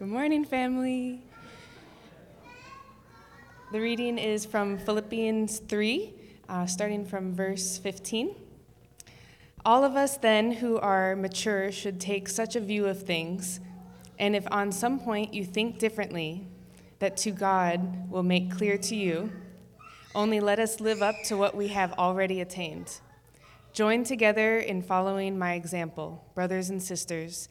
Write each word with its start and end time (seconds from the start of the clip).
Good 0.00 0.08
morning, 0.08 0.46
family. 0.46 1.20
The 3.70 3.82
reading 3.82 4.16
is 4.16 4.46
from 4.46 4.78
Philippians 4.78 5.58
3, 5.58 6.14
uh, 6.48 6.64
starting 6.64 7.04
from 7.04 7.34
verse 7.34 7.76
15. 7.76 8.34
All 9.62 9.84
of 9.84 9.96
us, 9.96 10.16
then, 10.16 10.52
who 10.52 10.78
are 10.78 11.14
mature, 11.16 11.70
should 11.70 12.00
take 12.00 12.30
such 12.30 12.56
a 12.56 12.60
view 12.60 12.86
of 12.86 13.02
things, 13.02 13.60
and 14.18 14.34
if 14.34 14.50
on 14.50 14.72
some 14.72 14.98
point 14.98 15.34
you 15.34 15.44
think 15.44 15.78
differently, 15.78 16.46
that 16.98 17.18
too 17.18 17.32
God 17.32 18.10
will 18.10 18.22
make 18.22 18.50
clear 18.50 18.78
to 18.78 18.96
you, 18.96 19.30
only 20.14 20.40
let 20.40 20.58
us 20.58 20.80
live 20.80 21.02
up 21.02 21.16
to 21.24 21.36
what 21.36 21.54
we 21.54 21.68
have 21.68 21.92
already 21.98 22.40
attained. 22.40 23.00
Join 23.74 24.04
together 24.04 24.56
in 24.60 24.80
following 24.80 25.38
my 25.38 25.52
example, 25.52 26.24
brothers 26.34 26.70
and 26.70 26.82
sisters 26.82 27.50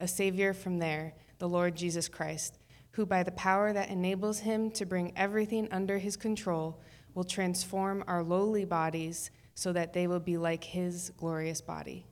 a 0.00 0.08
Savior 0.08 0.52
from 0.52 0.78
there 0.78 1.14
the 1.38 1.48
Lord 1.48 1.76
Jesus 1.76 2.08
Christ, 2.08 2.58
who, 2.92 3.06
by 3.06 3.22
the 3.22 3.30
power 3.32 3.72
that 3.72 3.90
enables 3.90 4.40
him 4.40 4.70
to 4.72 4.84
bring 4.84 5.12
everything 5.16 5.68
under 5.70 5.98
his 5.98 6.16
control, 6.16 6.80
will 7.14 7.24
transform 7.24 8.02
our 8.06 8.22
lowly 8.22 8.64
bodies 8.64 9.30
so 9.54 9.72
that 9.72 9.92
they 9.92 10.06
will 10.06 10.20
be 10.20 10.36
like 10.36 10.64
his 10.64 11.10
glorious 11.16 11.60
body. 11.60 12.06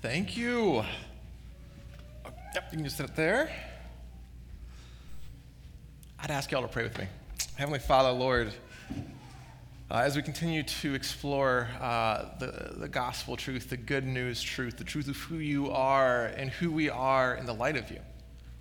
Thank 0.00 0.36
you. 0.36 0.84
Yep, 2.54 2.64
you 2.70 2.76
can 2.78 2.84
just 2.84 2.96
sit 2.96 3.14
there. 3.14 3.50
I'd 6.18 6.30
ask 6.30 6.50
y'all 6.50 6.62
to 6.62 6.68
pray 6.68 6.82
with 6.82 6.98
me. 6.98 7.06
Heavenly 7.56 7.78
Father, 7.78 8.10
Lord, 8.10 8.52
uh, 9.92 9.98
as 9.98 10.16
we 10.16 10.22
continue 10.22 10.62
to 10.62 10.94
explore 10.94 11.68
uh, 11.78 12.24
the, 12.38 12.72
the 12.78 12.88
gospel 12.88 13.36
truth, 13.36 13.68
the 13.68 13.76
good 13.76 14.06
news 14.06 14.42
truth, 14.42 14.78
the 14.78 14.84
truth 14.84 15.06
of 15.06 15.16
who 15.18 15.36
you 15.36 15.70
are 15.70 16.26
and 16.28 16.48
who 16.48 16.72
we 16.72 16.88
are 16.88 17.34
in 17.34 17.44
the 17.44 17.52
light 17.52 17.76
of 17.76 17.90
you, 17.90 18.00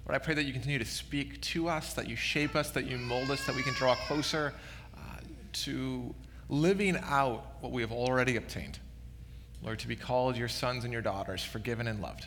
Lord, 0.06 0.16
I 0.16 0.18
pray 0.18 0.34
that 0.34 0.44
you 0.44 0.52
continue 0.52 0.78
to 0.78 0.86
speak 0.86 1.40
to 1.42 1.70
us, 1.70 1.94
that 1.94 2.10
you 2.10 2.18
shape 2.18 2.54
us, 2.54 2.72
that 2.72 2.86
you 2.86 2.98
mold 2.98 3.32
us, 3.32 3.46
that 3.46 3.56
we 3.56 3.64
can 3.64 3.74
draw 3.76 3.96
closer 3.96 4.54
uh, 4.98 5.00
to 5.54 6.14
living 6.50 6.98
out 7.02 7.46
what 7.62 7.72
we 7.72 7.82
have 7.82 7.94
already 7.94 8.36
obtained. 8.36 8.80
Lord, 9.64 9.80
to 9.80 9.88
be 9.88 9.96
called 9.96 10.36
your 10.36 10.50
sons 10.50 10.84
and 10.84 10.92
your 10.92 11.02
daughters, 11.02 11.42
forgiven 11.42 11.88
and 11.88 12.02
loved. 12.02 12.26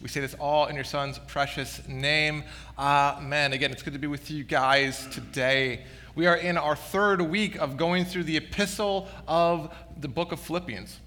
We 0.00 0.08
say 0.08 0.20
this 0.20 0.34
all 0.34 0.66
in 0.66 0.74
your 0.74 0.84
son's 0.84 1.18
precious 1.18 1.86
name. 1.86 2.44
Amen. 2.78 3.52
Again, 3.52 3.72
it's 3.72 3.82
good 3.82 3.92
to 3.92 3.98
be 3.98 4.06
with 4.06 4.30
you 4.30 4.42
guys 4.42 5.06
today. 5.08 5.84
We 6.18 6.26
are 6.26 6.36
in 6.36 6.56
our 6.58 6.74
third 6.74 7.22
week 7.22 7.54
of 7.54 7.76
going 7.76 8.04
through 8.04 8.24
the 8.24 8.38
epistle 8.38 9.06
of 9.28 9.72
the 9.96 10.08
book 10.08 10.32
of 10.32 10.40
Philippians. 10.40 10.98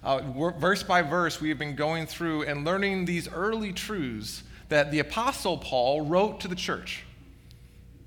Uh, 0.00 0.20
verse 0.60 0.84
by 0.84 1.02
verse, 1.02 1.40
we 1.40 1.48
have 1.48 1.58
been 1.58 1.74
going 1.74 2.06
through 2.06 2.44
and 2.44 2.64
learning 2.64 3.04
these 3.04 3.26
early 3.26 3.72
truths 3.72 4.44
that 4.68 4.92
the 4.92 5.00
Apostle 5.00 5.58
Paul 5.58 6.02
wrote 6.02 6.38
to 6.42 6.46
the 6.46 6.54
church. 6.54 7.02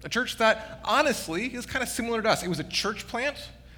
A 0.06 0.09
church 0.09 0.38
that, 0.38 0.80
honestly, 0.86 1.48
is 1.48 1.66
kind 1.66 1.84
of 1.84 1.89
similar 1.89 2.22
to 2.22 2.30
us. 2.30 2.44
It 2.44 2.48
was 2.48 2.61
a 2.61 2.64
church 2.64 3.06
plant. 3.09 3.36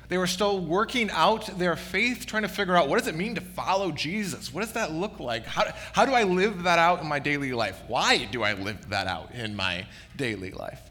They 0.08 0.20
were 0.20 0.28
still 0.28 0.59
working 0.59 1.09
out 1.09 1.48
their 1.58 1.76
faith, 1.76 2.27
trying 2.27 2.43
to 2.43 2.49
figure 2.49 2.77
out 2.77 2.88
what 2.88 2.99
does 2.99 3.08
it 3.08 3.16
mean 3.16 3.33
to 3.33 3.42
follow 3.42 3.92
Jesus? 3.92 4.54
What 4.54 4.61
does 4.61 4.73
that 4.73 4.92
look 4.92 5.20
like? 5.20 5.43
How, 5.48 5.73
how 5.92 6.05
do 6.05 6.14
I 6.14 6.22
live 6.22 6.61
that 6.61 6.77
out 6.77 7.02
in 7.02 7.08
my 7.08 7.17
daily 7.17 7.52
life? 7.52 7.82
Why 7.88 8.26
do 8.26 8.43
I 8.43 8.54
live 8.54 8.89
that 8.89 9.08
out 9.08 9.33
in 9.33 9.55
my 9.55 9.88
daily 10.16 10.52
life? 10.52 10.82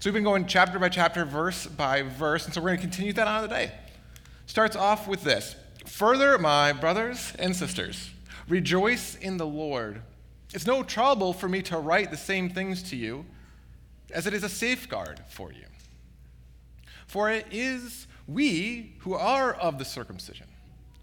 So 0.00 0.08
we've 0.08 0.14
been 0.14 0.24
going 0.24 0.46
chapter 0.46 0.78
by 0.78 0.88
chapter, 0.88 1.26
verse 1.26 1.66
by 1.66 2.00
verse, 2.00 2.46
and 2.46 2.54
so 2.54 2.62
we're 2.62 2.68
going 2.68 2.78
to 2.78 2.82
continue 2.84 3.12
that 3.12 3.28
on 3.28 3.42
today. 3.42 3.70
Starts 4.46 4.74
off 4.74 5.06
with 5.06 5.22
this 5.22 5.56
Further, 5.84 6.38
my 6.38 6.72
brothers 6.72 7.34
and 7.38 7.54
sisters, 7.54 8.08
rejoice 8.48 9.16
in 9.16 9.36
the 9.36 9.46
Lord. 9.46 10.00
It's 10.54 10.66
no 10.66 10.82
trouble 10.82 11.34
for 11.34 11.50
me 11.50 11.60
to 11.64 11.76
write 11.76 12.10
the 12.10 12.16
same 12.16 12.48
things 12.48 12.82
to 12.84 12.96
you 12.96 13.26
as 14.10 14.26
it 14.26 14.32
is 14.32 14.42
a 14.42 14.48
safeguard 14.48 15.20
for 15.28 15.52
you. 15.52 15.66
For 17.06 17.30
it 17.30 17.44
is 17.50 18.06
we 18.26 18.94
who 19.00 19.12
are 19.12 19.52
of 19.52 19.76
the 19.76 19.84
circumcision, 19.84 20.46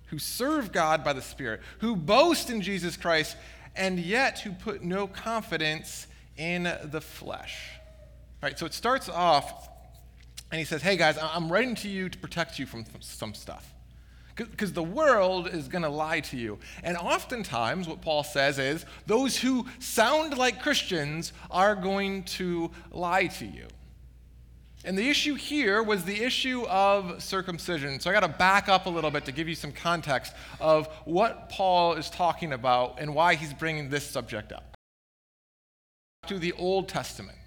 who 0.07 0.17
serve 0.17 0.71
God 0.71 1.03
by 1.03 1.13
the 1.13 1.21
Spirit, 1.21 1.61
who 1.81 1.95
boast 1.95 2.49
in 2.49 2.61
Jesus 2.61 2.97
Christ, 2.97 3.37
and 3.75 3.99
yet 3.99 4.39
who 4.39 4.53
put 4.53 4.83
no 4.83 5.05
confidence 5.05 6.07
in 6.35 6.63
the 6.85 7.01
flesh. 7.01 7.76
All 8.41 8.47
right, 8.47 8.57
so 8.57 8.67
it 8.67 8.73
starts 8.73 9.09
off, 9.09 9.67
and 10.51 10.59
he 10.59 10.65
says, 10.65 10.83
Hey 10.83 10.95
guys, 10.95 11.17
I'm 11.19 11.51
writing 11.51 11.73
to 11.75 11.89
you 11.89 12.07
to 12.07 12.17
protect 12.19 12.59
you 12.59 12.67
from 12.67 12.85
some 12.99 13.33
stuff. 13.33 13.73
Because 14.35 14.73
the 14.73 14.83
world 14.83 15.47
is 15.47 15.67
going 15.67 15.81
to 15.81 15.89
lie 15.89 16.19
to 16.19 16.37
you. 16.37 16.59
And 16.83 16.95
oftentimes, 16.95 17.87
what 17.87 18.03
Paul 18.03 18.23
says 18.23 18.59
is, 18.59 18.85
those 19.07 19.37
who 19.37 19.65
sound 19.79 20.37
like 20.37 20.61
Christians 20.61 21.33
are 21.49 21.73
going 21.73 22.23
to 22.25 22.69
lie 22.91 23.25
to 23.25 23.45
you. 23.47 23.65
And 24.85 24.95
the 24.95 25.09
issue 25.09 25.33
here 25.33 25.81
was 25.81 26.03
the 26.03 26.23
issue 26.23 26.67
of 26.67 27.23
circumcision. 27.23 27.99
So 27.99 28.11
I 28.11 28.13
got 28.13 28.19
to 28.19 28.27
back 28.27 28.69
up 28.69 28.85
a 28.85 28.91
little 28.91 29.09
bit 29.09 29.25
to 29.25 29.31
give 29.31 29.49
you 29.49 29.55
some 29.55 29.71
context 29.71 30.33
of 30.59 30.85
what 31.05 31.49
Paul 31.49 31.93
is 31.93 32.11
talking 32.11 32.53
about 32.53 32.99
and 32.99 33.15
why 33.15 33.33
he's 33.33 33.53
bringing 33.53 33.89
this 33.89 34.05
subject 34.05 34.51
up. 34.51 34.75
To 36.27 36.37
the 36.37 36.53
Old 36.53 36.87
Testament 36.87 37.39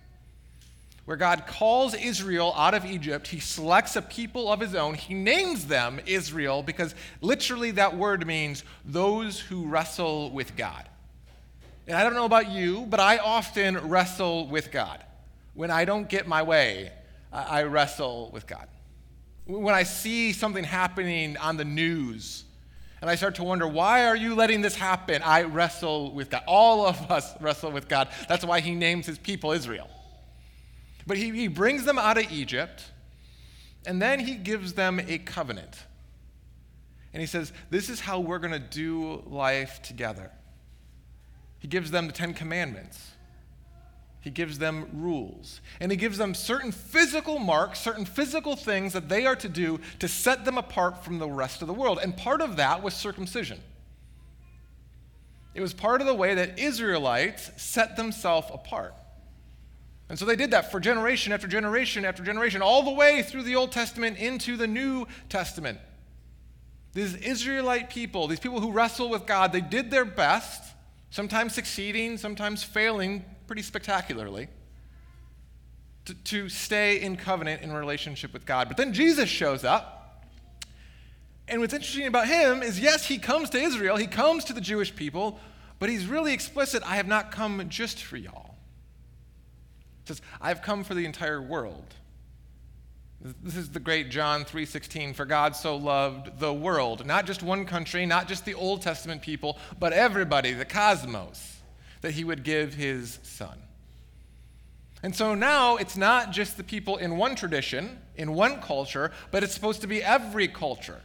where 1.10 1.16
God 1.16 1.44
calls 1.44 1.92
Israel 1.92 2.54
out 2.56 2.72
of 2.72 2.84
Egypt. 2.84 3.26
He 3.26 3.40
selects 3.40 3.96
a 3.96 4.00
people 4.00 4.48
of 4.52 4.60
his 4.60 4.76
own. 4.76 4.94
He 4.94 5.12
names 5.12 5.66
them 5.66 5.98
Israel 6.06 6.62
because 6.62 6.94
literally 7.20 7.72
that 7.72 7.96
word 7.96 8.24
means 8.28 8.62
those 8.84 9.40
who 9.40 9.66
wrestle 9.66 10.30
with 10.30 10.54
God. 10.54 10.88
And 11.88 11.96
I 11.96 12.04
don't 12.04 12.14
know 12.14 12.26
about 12.26 12.48
you, 12.52 12.86
but 12.88 13.00
I 13.00 13.18
often 13.18 13.88
wrestle 13.88 14.46
with 14.46 14.70
God. 14.70 15.02
When 15.54 15.72
I 15.72 15.84
don't 15.84 16.08
get 16.08 16.28
my 16.28 16.44
way, 16.44 16.92
I 17.32 17.64
wrestle 17.64 18.30
with 18.32 18.46
God. 18.46 18.68
When 19.46 19.74
I 19.74 19.82
see 19.82 20.32
something 20.32 20.62
happening 20.62 21.36
on 21.38 21.56
the 21.56 21.64
news, 21.64 22.44
and 23.00 23.10
I 23.10 23.16
start 23.16 23.34
to 23.34 23.42
wonder, 23.42 23.66
why 23.66 24.06
are 24.06 24.14
you 24.14 24.36
letting 24.36 24.60
this 24.60 24.76
happen? 24.76 25.22
I 25.24 25.42
wrestle 25.42 26.12
with 26.12 26.30
God. 26.30 26.44
All 26.46 26.86
of 26.86 27.10
us 27.10 27.34
wrestle 27.40 27.72
with 27.72 27.88
God. 27.88 28.10
That's 28.28 28.44
why 28.44 28.60
he 28.60 28.76
names 28.76 29.06
his 29.06 29.18
people 29.18 29.50
Israel. 29.50 29.90
But 31.06 31.16
he, 31.16 31.30
he 31.30 31.48
brings 31.48 31.84
them 31.84 31.98
out 31.98 32.18
of 32.18 32.30
Egypt, 32.30 32.84
and 33.86 34.00
then 34.00 34.20
he 34.20 34.34
gives 34.34 34.74
them 34.74 35.00
a 35.00 35.18
covenant. 35.18 35.76
And 37.12 37.20
he 37.20 37.26
says, 37.26 37.52
This 37.70 37.88
is 37.88 38.00
how 38.00 38.20
we're 38.20 38.38
going 38.38 38.52
to 38.52 38.58
do 38.58 39.22
life 39.26 39.82
together. 39.82 40.30
He 41.58 41.68
gives 41.68 41.90
them 41.90 42.06
the 42.06 42.12
Ten 42.12 42.34
Commandments. 42.34 43.10
He 44.20 44.30
gives 44.30 44.58
them 44.58 44.88
rules. 44.92 45.60
And 45.80 45.90
he 45.90 45.96
gives 45.96 46.18
them 46.18 46.34
certain 46.34 46.72
physical 46.72 47.38
marks, 47.38 47.80
certain 47.80 48.04
physical 48.04 48.54
things 48.54 48.92
that 48.92 49.08
they 49.08 49.26
are 49.26 49.36
to 49.36 49.48
do 49.48 49.80
to 49.98 50.08
set 50.08 50.44
them 50.44 50.58
apart 50.58 51.04
from 51.04 51.18
the 51.18 51.28
rest 51.28 51.62
of 51.62 51.68
the 51.68 51.74
world. 51.74 51.98
And 52.02 52.16
part 52.16 52.42
of 52.42 52.56
that 52.56 52.82
was 52.82 52.94
circumcision. 52.94 53.60
It 55.54 55.60
was 55.60 55.72
part 55.72 56.00
of 56.00 56.06
the 56.06 56.14
way 56.14 56.34
that 56.34 56.58
Israelites 56.58 57.50
set 57.56 57.96
themselves 57.96 58.48
apart. 58.52 58.94
And 60.10 60.18
so 60.18 60.24
they 60.24 60.34
did 60.34 60.50
that 60.50 60.72
for 60.72 60.80
generation 60.80 61.32
after 61.32 61.46
generation 61.46 62.04
after 62.04 62.24
generation, 62.24 62.62
all 62.62 62.82
the 62.82 62.90
way 62.90 63.22
through 63.22 63.44
the 63.44 63.54
Old 63.54 63.70
Testament 63.70 64.18
into 64.18 64.56
the 64.56 64.66
New 64.66 65.06
Testament. 65.28 65.78
These 66.94 67.14
Israelite 67.14 67.90
people, 67.90 68.26
these 68.26 68.40
people 68.40 68.60
who 68.60 68.72
wrestle 68.72 69.08
with 69.08 69.24
God, 69.24 69.52
they 69.52 69.60
did 69.60 69.92
their 69.92 70.04
best, 70.04 70.74
sometimes 71.10 71.54
succeeding, 71.54 72.18
sometimes 72.18 72.64
failing 72.64 73.24
pretty 73.46 73.62
spectacularly, 73.62 74.48
to, 76.06 76.14
to 76.14 76.48
stay 76.48 77.00
in 77.00 77.16
covenant 77.16 77.62
in 77.62 77.72
relationship 77.72 78.32
with 78.32 78.44
God. 78.44 78.66
But 78.66 78.76
then 78.76 78.92
Jesus 78.92 79.28
shows 79.28 79.62
up. 79.62 80.24
And 81.46 81.60
what's 81.60 81.72
interesting 81.72 82.08
about 82.08 82.26
him 82.26 82.64
is 82.64 82.80
yes, 82.80 83.06
he 83.06 83.18
comes 83.18 83.48
to 83.50 83.58
Israel, 83.58 83.96
he 83.96 84.08
comes 84.08 84.42
to 84.46 84.52
the 84.52 84.60
Jewish 84.60 84.92
people, 84.92 85.38
but 85.78 85.88
he's 85.88 86.06
really 86.06 86.32
explicit 86.32 86.82
I 86.84 86.96
have 86.96 87.06
not 87.06 87.30
come 87.30 87.68
just 87.68 88.02
for 88.02 88.16
y'all 88.16 88.49
says, 90.10 90.22
I've 90.40 90.62
come 90.62 90.84
for 90.84 90.94
the 90.94 91.04
entire 91.04 91.40
world. 91.40 91.94
This 93.20 93.56
is 93.56 93.70
the 93.70 93.80
great 93.80 94.10
John 94.10 94.44
3:16 94.44 95.14
for 95.14 95.26
God 95.26 95.54
so 95.54 95.76
loved 95.76 96.38
the 96.40 96.52
world, 96.52 97.04
not 97.04 97.26
just 97.26 97.42
one 97.42 97.66
country, 97.66 98.06
not 98.06 98.28
just 98.28 98.46
the 98.46 98.54
Old 98.54 98.80
Testament 98.80 99.20
people, 99.20 99.58
but 99.78 99.92
everybody, 99.92 100.54
the 100.54 100.64
cosmos, 100.64 101.58
that 102.00 102.12
he 102.12 102.24
would 102.24 102.44
give 102.44 102.74
his 102.74 103.18
son. 103.22 103.58
And 105.02 105.14
so 105.14 105.34
now 105.34 105.76
it's 105.76 105.96
not 105.96 106.30
just 106.30 106.56
the 106.56 106.64
people 106.64 106.96
in 106.96 107.18
one 107.18 107.34
tradition, 107.34 107.98
in 108.16 108.32
one 108.32 108.60
culture, 108.60 109.12
but 109.30 109.42
it's 109.42 109.54
supposed 109.54 109.82
to 109.82 109.86
be 109.86 110.02
every 110.02 110.48
culture. 110.48 111.00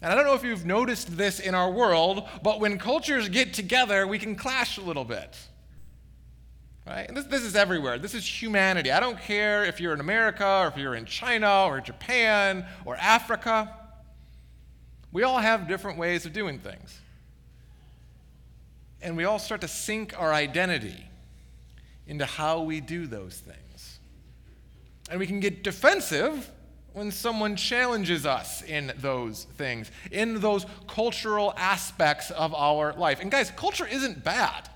And 0.00 0.12
I 0.12 0.14
don't 0.14 0.24
know 0.24 0.34
if 0.34 0.44
you've 0.44 0.66
noticed 0.66 1.16
this 1.16 1.38
in 1.38 1.54
our 1.54 1.70
world, 1.70 2.28
but 2.42 2.60
when 2.60 2.78
cultures 2.78 3.28
get 3.28 3.52
together, 3.52 4.06
we 4.06 4.18
can 4.18 4.34
clash 4.34 4.78
a 4.78 4.80
little 4.80 5.04
bit. 5.04 5.36
Right? 6.86 7.06
And 7.06 7.16
this, 7.16 7.26
this 7.26 7.42
is 7.42 7.54
everywhere. 7.54 7.98
This 7.98 8.14
is 8.14 8.26
humanity. 8.26 8.90
I 8.90 8.98
don't 8.98 9.20
care 9.20 9.64
if 9.64 9.80
you're 9.80 9.94
in 9.94 10.00
America 10.00 10.44
or 10.44 10.68
if 10.68 10.76
you're 10.76 10.96
in 10.96 11.04
China 11.04 11.66
or 11.66 11.80
Japan 11.80 12.66
or 12.84 12.96
Africa. 12.96 13.72
We 15.12 15.22
all 15.22 15.38
have 15.38 15.68
different 15.68 15.98
ways 15.98 16.26
of 16.26 16.32
doing 16.32 16.58
things. 16.58 16.98
And 19.00 19.16
we 19.16 19.24
all 19.24 19.38
start 19.38 19.60
to 19.60 19.68
sink 19.68 20.18
our 20.18 20.32
identity 20.32 21.06
into 22.06 22.24
how 22.24 22.62
we 22.62 22.80
do 22.80 23.06
those 23.06 23.36
things. 23.36 24.00
And 25.10 25.20
we 25.20 25.26
can 25.26 25.40
get 25.40 25.62
defensive 25.62 26.50
when 26.92 27.10
someone 27.10 27.56
challenges 27.56 28.26
us 28.26 28.62
in 28.62 28.92
those 28.98 29.44
things, 29.56 29.90
in 30.10 30.40
those 30.40 30.66
cultural 30.88 31.54
aspects 31.56 32.30
of 32.30 32.54
our 32.54 32.92
life. 32.94 33.20
And 33.20 33.30
guys, 33.30 33.50
culture 33.52 33.86
isn't 33.86 34.24
bad. 34.24 34.68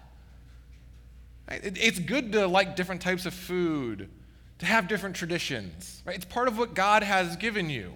It's 1.48 1.98
good 1.98 2.32
to 2.32 2.46
like 2.46 2.76
different 2.76 3.00
types 3.00 3.26
of 3.26 3.34
food, 3.34 4.08
to 4.58 4.66
have 4.66 4.88
different 4.88 5.16
traditions. 5.16 6.02
Right? 6.04 6.16
It's 6.16 6.24
part 6.24 6.48
of 6.48 6.58
what 6.58 6.74
God 6.74 7.02
has 7.02 7.36
given 7.36 7.70
you. 7.70 7.94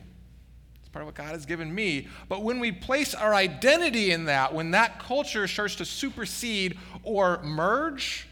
It's 0.81 0.89
part 0.89 1.03
of 1.03 1.07
what 1.07 1.15
God 1.15 1.31
has 1.31 1.47
given 1.47 1.75
me. 1.75 2.09
But 2.29 2.43
when 2.43 2.61
we 2.61 2.71
place 2.71 3.15
our 3.15 3.35
identity 3.35 4.13
in 4.13 4.27
that, 4.27 4.55
when 4.55 4.71
that 4.71 5.01
culture 5.01 5.49
starts 5.49 5.75
to 5.77 5.85
supersede 5.85 6.79
or 7.03 7.43
merge 7.43 8.29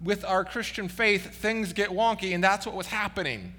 with 0.00 0.24
our 0.24 0.44
Christian 0.44 0.88
faith, 0.88 1.34
things 1.34 1.72
get 1.72 1.90
wonky, 1.90 2.34
and 2.34 2.44
that's 2.44 2.66
what 2.66 2.74
was 2.74 2.88
happening. 2.88 3.54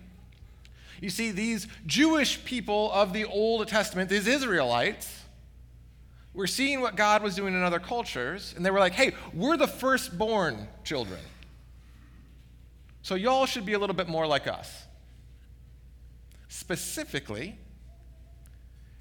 You 1.01 1.09
see, 1.09 1.31
these 1.31 1.67
Jewish 1.85 2.43
people 2.45 2.91
of 2.93 3.11
the 3.11 3.25
Old 3.25 3.67
Testament, 3.67 4.09
these 4.09 4.27
Israelites, 4.27 5.24
were 6.35 6.47
seeing 6.47 6.81
what 6.81 6.95
God 6.95 7.23
was 7.23 7.35
doing 7.35 7.53
in 7.53 7.63
other 7.63 7.79
cultures, 7.79 8.53
and 8.55 8.65
they 8.65 8.69
were 8.69 8.79
like, 8.79 8.93
hey, 8.93 9.13
we're 9.33 9.57
the 9.57 9.67
firstborn 9.67 10.67
children. 10.83 11.19
So 13.01 13.15
y'all 13.15 13.45
should 13.45 13.65
be 13.65 13.73
a 13.73 13.79
little 13.79 13.95
bit 13.95 14.07
more 14.07 14.27
like 14.27 14.47
us. 14.47 14.83
Specifically, 16.47 17.57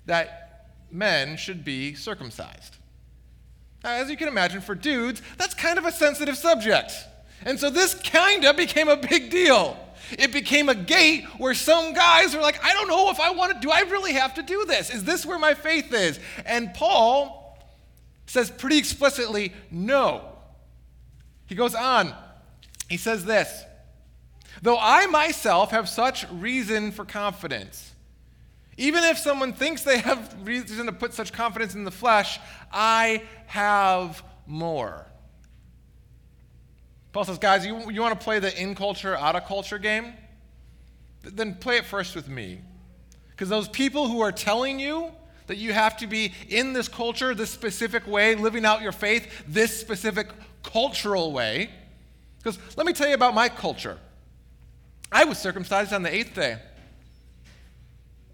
that 0.07 0.71
men 0.91 1.37
should 1.37 1.65
be 1.65 1.95
circumcised. 1.95 2.77
Now, 3.83 3.91
as 3.91 4.09
you 4.09 4.17
can 4.17 4.29
imagine, 4.29 4.61
for 4.61 4.75
dudes, 4.75 5.21
that's 5.37 5.55
kind 5.55 5.79
of 5.79 5.85
a 5.85 5.93
sensitive 5.93 6.37
subject. 6.37 6.93
And 7.45 7.59
so 7.59 7.69
this 7.69 7.95
kind 7.95 8.45
of 8.45 8.57
became 8.57 8.89
a 8.89 8.97
big 8.97 9.31
deal. 9.31 9.77
It 10.12 10.33
became 10.33 10.69
a 10.69 10.75
gate 10.75 11.25
where 11.39 11.55
some 11.55 11.95
guys 11.95 12.35
are 12.35 12.43
like, 12.43 12.62
I 12.65 12.73
don't 12.73 12.89
know 12.89 13.11
if 13.11 13.21
I 13.21 13.31
want 13.31 13.53
to, 13.55 13.61
do 13.61 13.71
I 13.71 13.81
really 13.81 14.12
have 14.15 14.35
to 14.35 14.43
do 14.43 14.65
this? 14.65 14.91
Is 14.91 15.05
this 15.05 15.25
where 15.25 15.39
my 15.39 15.55
faith 15.55 15.93
is? 15.93 16.19
And 16.47 16.73
Paul 16.75 17.59
says 18.27 18.51
pretty 18.51 18.79
explicitly, 18.79 19.53
no. 19.71 20.25
He 21.47 21.55
goes 21.55 21.75
on, 21.75 22.15
he 22.89 22.97
says 22.97 23.25
this 23.25 23.65
Though 24.62 24.79
I 24.81 25.06
myself 25.06 25.71
have 25.73 25.89
such 25.89 26.29
reason 26.31 26.93
for 26.93 27.05
confidence, 27.05 27.93
even 28.77 29.05
if 29.05 29.19
someone 29.19 29.53
thinks 29.53 29.83
they 29.83 29.99
have 29.99 30.35
reason 30.43 30.87
to 30.87 30.93
put 30.93 31.15
such 31.15 31.33
confidence 31.33 31.75
in 31.75 31.85
the 31.85 31.91
flesh, 31.91 32.41
I 32.73 33.23
have 33.47 34.23
more. 34.47 35.07
Paul 37.14 37.25
says, 37.25 37.38
guys, 37.38 37.64
you, 37.64 37.93
you 37.93 38.00
want 38.00 38.19
to 38.19 38.25
play 38.25 38.40
the 38.40 38.61
in 38.61 38.75
culture, 38.75 39.16
out 39.16 39.37
of 39.37 39.44
culture 39.44 39.78
game? 39.78 40.14
Then 41.22 41.55
play 41.55 41.76
it 41.76 41.84
first 41.84 42.16
with 42.16 42.28
me. 42.28 42.61
Because 43.31 43.49
those 43.49 43.69
people 43.69 44.08
who 44.08 44.20
are 44.20 44.32
telling 44.32 44.81
you 44.81 45.12
that 45.46 45.56
you 45.56 45.72
have 45.72 45.96
to 45.99 46.08
be 46.08 46.32
in 46.49 46.72
this 46.72 46.88
culture, 46.88 47.32
this 47.32 47.50
specific 47.50 48.05
way, 48.08 48.34
living 48.34 48.64
out 48.64 48.82
your 48.82 48.90
faith, 48.90 49.44
this 49.46 49.78
specific 49.81 50.26
cultural 50.64 51.32
way. 51.32 51.70
Because 52.38 52.58
let 52.76 52.84
me 52.84 52.93
tell 52.93 53.06
you 53.06 53.14
about 53.14 53.32
my 53.32 53.49
culture. 53.49 53.96
I 55.12 55.22
was 55.22 55.38
circumcised 55.38 55.93
on 55.93 56.02
the 56.02 56.12
eighth 56.12 56.34
day 56.34 56.58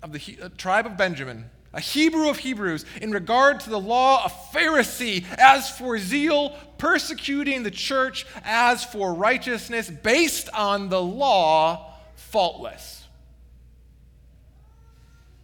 of 0.03 0.13
the 0.13 0.39
uh, 0.43 0.49
tribe 0.57 0.87
of 0.87 0.97
Benjamin 0.97 1.51
a 1.73 1.81
Hebrew 1.81 2.29
of 2.29 2.39
Hebrews, 2.39 2.85
in 3.01 3.13
regard 3.13 3.61
to 3.61 3.71
the 3.71 3.79
law, 3.79 4.25
a 4.25 4.29
Pharisee, 4.29 5.25
as 5.39 5.71
for 5.71 5.99
zeal, 5.99 6.57
persecuting 6.79 7.63
the 7.63 7.71
church, 7.71 8.27
as 8.43 8.83
for 8.83 9.15
righteousness, 9.15 9.89
based 9.89 10.49
on 10.53 10.89
the 10.89 11.01
law, 11.01 11.95
faultless. 12.17 13.05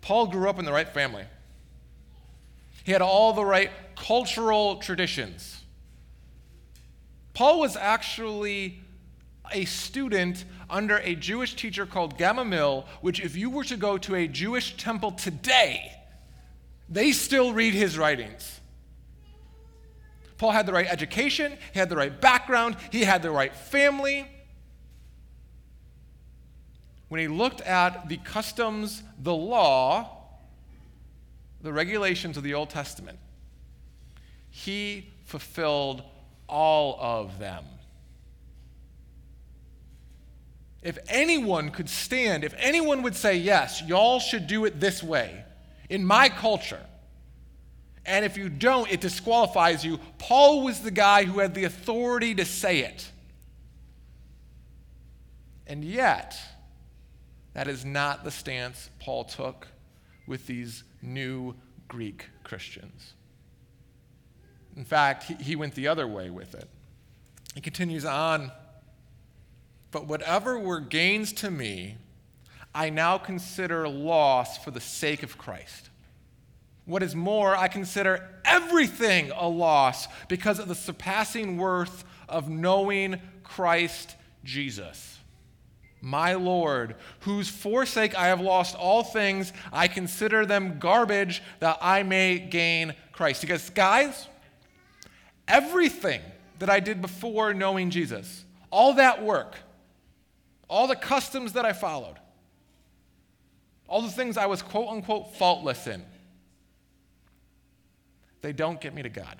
Paul 0.00 0.26
grew 0.26 0.48
up 0.48 0.58
in 0.58 0.64
the 0.64 0.72
right 0.72 0.88
family. 0.88 1.24
He 2.84 2.92
had 2.92 3.02
all 3.02 3.32
the 3.32 3.44
right 3.44 3.70
cultural 3.96 4.76
traditions. 4.76 5.62
Paul 7.34 7.60
was 7.60 7.76
actually 7.76 8.80
a 9.52 9.64
student 9.64 10.44
under 10.68 10.98
a 10.98 11.14
Jewish 11.14 11.54
teacher 11.54 11.86
called 11.86 12.18
Gamaliel, 12.18 12.86
which, 13.00 13.20
if 13.20 13.36
you 13.36 13.50
were 13.50 13.64
to 13.64 13.76
go 13.76 13.98
to 13.98 14.14
a 14.14 14.26
Jewish 14.26 14.76
temple 14.76 15.12
today, 15.12 15.95
they 16.88 17.12
still 17.12 17.52
read 17.52 17.74
his 17.74 17.98
writings. 17.98 18.60
Paul 20.38 20.50
had 20.50 20.66
the 20.66 20.72
right 20.72 20.86
education, 20.86 21.56
he 21.72 21.78
had 21.78 21.88
the 21.88 21.96
right 21.96 22.20
background, 22.20 22.76
he 22.90 23.04
had 23.04 23.22
the 23.22 23.30
right 23.30 23.54
family. 23.54 24.30
When 27.08 27.20
he 27.20 27.28
looked 27.28 27.60
at 27.62 28.08
the 28.08 28.18
customs, 28.18 29.02
the 29.22 29.34
law, 29.34 30.10
the 31.62 31.72
regulations 31.72 32.36
of 32.36 32.42
the 32.42 32.54
Old 32.54 32.70
Testament, 32.70 33.18
he 34.50 35.12
fulfilled 35.24 36.02
all 36.48 36.98
of 37.00 37.38
them. 37.38 37.64
If 40.82 40.98
anyone 41.08 41.70
could 41.70 41.88
stand, 41.88 42.44
if 42.44 42.54
anyone 42.58 43.02
would 43.02 43.16
say, 43.16 43.36
yes, 43.36 43.82
y'all 43.82 44.20
should 44.20 44.46
do 44.46 44.64
it 44.66 44.78
this 44.78 45.02
way, 45.02 45.45
in 45.88 46.04
my 46.04 46.28
culture. 46.28 46.84
And 48.04 48.24
if 48.24 48.36
you 48.36 48.48
don't, 48.48 48.90
it 48.90 49.00
disqualifies 49.00 49.84
you. 49.84 49.98
Paul 50.18 50.62
was 50.62 50.80
the 50.80 50.90
guy 50.90 51.24
who 51.24 51.40
had 51.40 51.54
the 51.54 51.64
authority 51.64 52.34
to 52.36 52.44
say 52.44 52.80
it. 52.80 53.10
And 55.66 55.84
yet, 55.84 56.36
that 57.54 57.66
is 57.66 57.84
not 57.84 58.22
the 58.22 58.30
stance 58.30 58.90
Paul 59.00 59.24
took 59.24 59.66
with 60.26 60.46
these 60.46 60.84
new 61.02 61.54
Greek 61.88 62.28
Christians. 62.44 63.14
In 64.76 64.84
fact, 64.84 65.24
he, 65.40 65.56
went 65.56 65.74
the 65.74 65.88
other 65.88 66.06
way 66.06 66.30
with 66.30 66.54
it. 66.54 66.68
He 67.54 67.60
continues 67.60 68.04
on, 68.04 68.52
but 69.90 70.06
whatever 70.06 70.58
were 70.58 70.80
gains 70.80 71.32
to 71.34 71.50
me, 71.50 71.96
I 72.76 72.90
now 72.90 73.16
consider 73.16 73.88
loss 73.88 74.58
for 74.58 74.70
the 74.70 74.82
sake 74.82 75.22
of 75.22 75.38
Christ. 75.38 75.88
What 76.84 77.02
is 77.02 77.16
more, 77.16 77.56
I 77.56 77.68
consider 77.68 78.28
everything 78.44 79.30
a 79.30 79.48
loss 79.48 80.06
because 80.28 80.58
of 80.58 80.68
the 80.68 80.74
surpassing 80.74 81.56
worth 81.56 82.04
of 82.28 82.50
knowing 82.50 83.18
Christ 83.42 84.14
Jesus. 84.44 85.18
My 86.02 86.34
Lord, 86.34 86.96
whose 87.20 87.48
forsake 87.48 88.14
I 88.14 88.26
have 88.26 88.42
lost 88.42 88.76
all 88.76 89.02
things, 89.02 89.54
I 89.72 89.88
consider 89.88 90.44
them 90.44 90.78
garbage 90.78 91.42
that 91.60 91.78
I 91.80 92.02
may 92.02 92.38
gain 92.38 92.94
Christ. 93.10 93.40
Because, 93.40 93.70
guys, 93.70 94.28
everything 95.48 96.20
that 96.58 96.68
I 96.68 96.80
did 96.80 97.00
before 97.00 97.54
knowing 97.54 97.88
Jesus, 97.88 98.44
all 98.70 98.92
that 98.94 99.24
work, 99.24 99.56
all 100.68 100.86
the 100.86 100.94
customs 100.94 101.54
that 101.54 101.64
I 101.64 101.72
followed, 101.72 102.18
all 103.88 104.02
the 104.02 104.10
things 104.10 104.36
I 104.36 104.46
was 104.46 104.62
quote 104.62 104.88
unquote 104.88 105.34
faultless 105.36 105.86
in, 105.86 106.04
they 108.42 108.52
don't 108.52 108.80
get 108.80 108.94
me 108.94 109.02
to 109.02 109.08
God. 109.08 109.38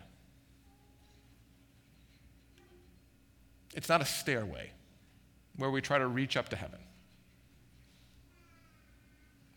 It's 3.75 3.89
not 3.89 4.01
a 4.01 4.07
stairway 4.07 4.71
where 5.57 5.71
we 5.71 5.81
try 5.81 5.99
to 5.99 6.07
reach 6.07 6.37
up 6.37 6.49
to 6.51 6.57
heaven. 6.57 6.81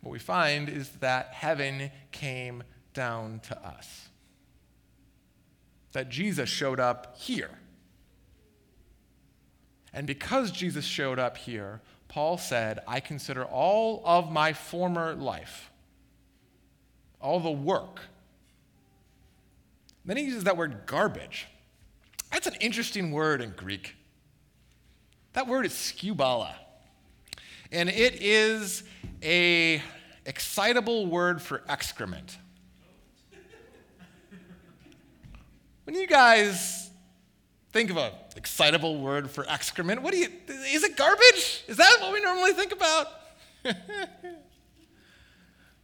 What 0.01 0.12
we 0.12 0.19
find 0.19 0.69
is 0.69 0.89
that 1.00 1.27
heaven 1.34 1.91
came 2.12 2.63
down 2.93 3.41
to 3.48 3.58
us. 3.65 4.10
That 5.93 6.10
Jesus 6.10 6.50
showed 6.50 6.79
up 6.79 7.17
here. 7.17 7.51
And 9.93 10.05
because 10.05 10.51
Jesus 10.51 10.86
showed 10.86 11.19
up 11.19 11.38
here, 11.38 11.81
Paul 12.10 12.38
said, 12.39 12.80
I 12.88 13.00
consider 13.00 13.46
all 13.46 14.01
of 14.04 14.32
my 14.32 14.51
former 14.51 15.13
life, 15.13 15.72
all 17.22 17.39
the 17.39 17.51
work. 17.51 18.01
Then 20.04 20.18
he 20.18 20.24
uses 20.24 20.44
that 20.46 20.58
word 20.58 20.88
garbage. 20.88 21.48
That's 22.32 22.48
an 22.48 22.56
interesting 22.60 23.12
word 23.12 23.42
in 23.42 23.51
Greek. 23.51 23.96
That 25.34 25.48
word 25.48 25.68
is 25.68 25.74
skubala. 25.74 26.54
And 27.72 27.89
it 27.89 28.22
is 28.22 28.84
a 29.22 29.82
excitable 30.25 31.06
word 31.06 31.42
for 31.42 31.63
excrement. 31.70 32.39
when 35.84 35.96
you 35.96 36.08
guys 36.08 36.89
think 37.72 37.92
of 37.92 37.98
an 37.98 38.12
excitable 38.39 38.98
word 38.98 39.29
for 39.29 39.46
excrement, 39.50 40.01
what 40.01 40.13
do 40.13 40.17
you 40.17 40.29
is 40.48 40.84
it 40.84 40.96
garbage? 40.96 41.65
Is 41.67 41.75
that 41.75 41.98
what 42.00 42.13
we 42.13 42.22
normally 42.22 42.53
think 42.53 42.72
about? 42.72 43.08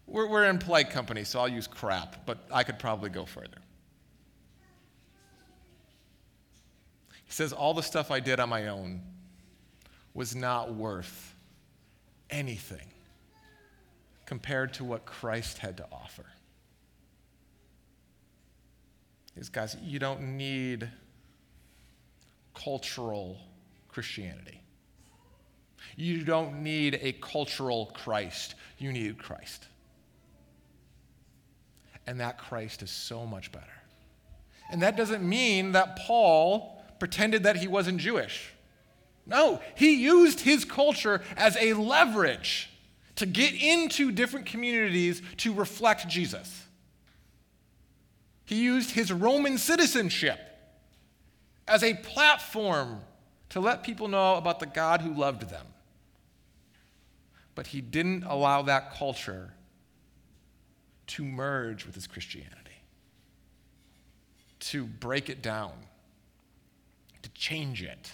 we're, 0.08 0.26
we're 0.28 0.46
in 0.46 0.58
polite 0.58 0.90
company, 0.90 1.26
so 1.26 1.42
I'll 1.42 1.50
use 1.50 1.68
crap, 1.68 2.26
but 2.26 2.38
I 2.50 2.64
could 2.64 2.80
probably 2.80 3.10
go 3.10 3.26
further. 3.26 3.58
He 7.26 7.32
says, 7.34 7.52
All 7.52 7.74
the 7.74 7.84
stuff 7.84 8.10
I 8.10 8.22
did 8.22 8.40
on 8.40 8.48
my 8.48 8.70
own 8.70 9.02
was 10.14 10.34
not 10.34 10.74
worth 10.74 11.36
anything 12.30 12.88
compared 14.26 14.74
to 14.76 14.86
what 14.86 15.06
Christ 15.06 15.58
had 15.58 15.76
to 15.78 15.86
offer. 15.92 16.26
These 19.36 19.50
guys, 19.50 19.76
you 19.84 20.00
don't 20.00 20.38
need 20.38 20.90
cultural 22.56 23.38
Christianity. 23.90 24.62
You 25.96 26.24
don't 26.24 26.64
need 26.64 27.00
a 27.02 27.14
cultural 27.14 27.92
Christ. 27.94 28.56
You 28.78 28.92
need 28.92 29.18
Christ. 29.18 29.68
And 32.08 32.20
that 32.20 32.38
Christ 32.38 32.82
is 32.82 32.92
so 32.92 33.26
much 33.26 33.52
better. 33.52 33.66
And 34.72 34.82
that 34.82 34.98
doesn't 34.98 35.28
mean 35.28 35.74
that 35.74 35.98
Paul 35.98 36.84
pretended 37.00 37.44
that 37.44 37.58
he 37.58 37.68
wasn't 37.68 38.00
Jewish. 38.00 38.52
No, 39.26 39.62
he 39.76 39.96
used 40.04 40.42
his 40.42 40.66
culture 40.66 41.22
as 41.36 41.58
a 41.58 41.74
leverage 41.74 42.70
to 43.16 43.26
get 43.26 43.54
into 43.54 44.12
different 44.12 44.46
communities 44.46 45.22
to 45.38 45.54
reflect 45.54 46.08
Jesus. 46.08 46.64
He 48.46 48.62
used 48.62 48.92
his 48.92 49.12
Roman 49.12 49.58
citizenship 49.58 50.40
as 51.68 51.84
a 51.84 51.94
platform 51.96 53.02
to 53.50 53.60
let 53.60 53.84
people 53.84 54.08
know 54.08 54.36
about 54.36 54.60
the 54.60 54.66
God 54.66 55.02
who 55.02 55.14
loved 55.14 55.50
them. 55.50 55.66
But 57.56 57.68
he 57.68 57.82
didn't 57.82 58.24
allow 58.24 58.64
that 58.64 58.94
culture 58.96 59.54
to 61.08 61.24
merge 61.24 61.86
with 61.86 61.96
his 61.96 62.08
Christianity, 62.08 62.82
to 64.60 64.86
break 64.86 65.30
it 65.30 65.42
down, 65.42 65.72
to 67.22 67.30
change 67.30 67.82
it, 67.82 68.12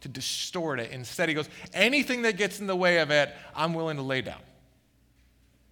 to 0.00 0.08
distort 0.08 0.80
it. 0.80 0.90
Instead, 0.90 1.28
he 1.28 1.34
goes, 1.34 1.48
anything 1.72 2.22
that 2.22 2.36
gets 2.36 2.60
in 2.60 2.66
the 2.66 2.76
way 2.76 2.98
of 2.98 3.10
it, 3.10 3.34
I'm 3.54 3.74
willing 3.74 3.96
to 3.96 4.02
lay 4.02 4.22
down. 4.22 4.40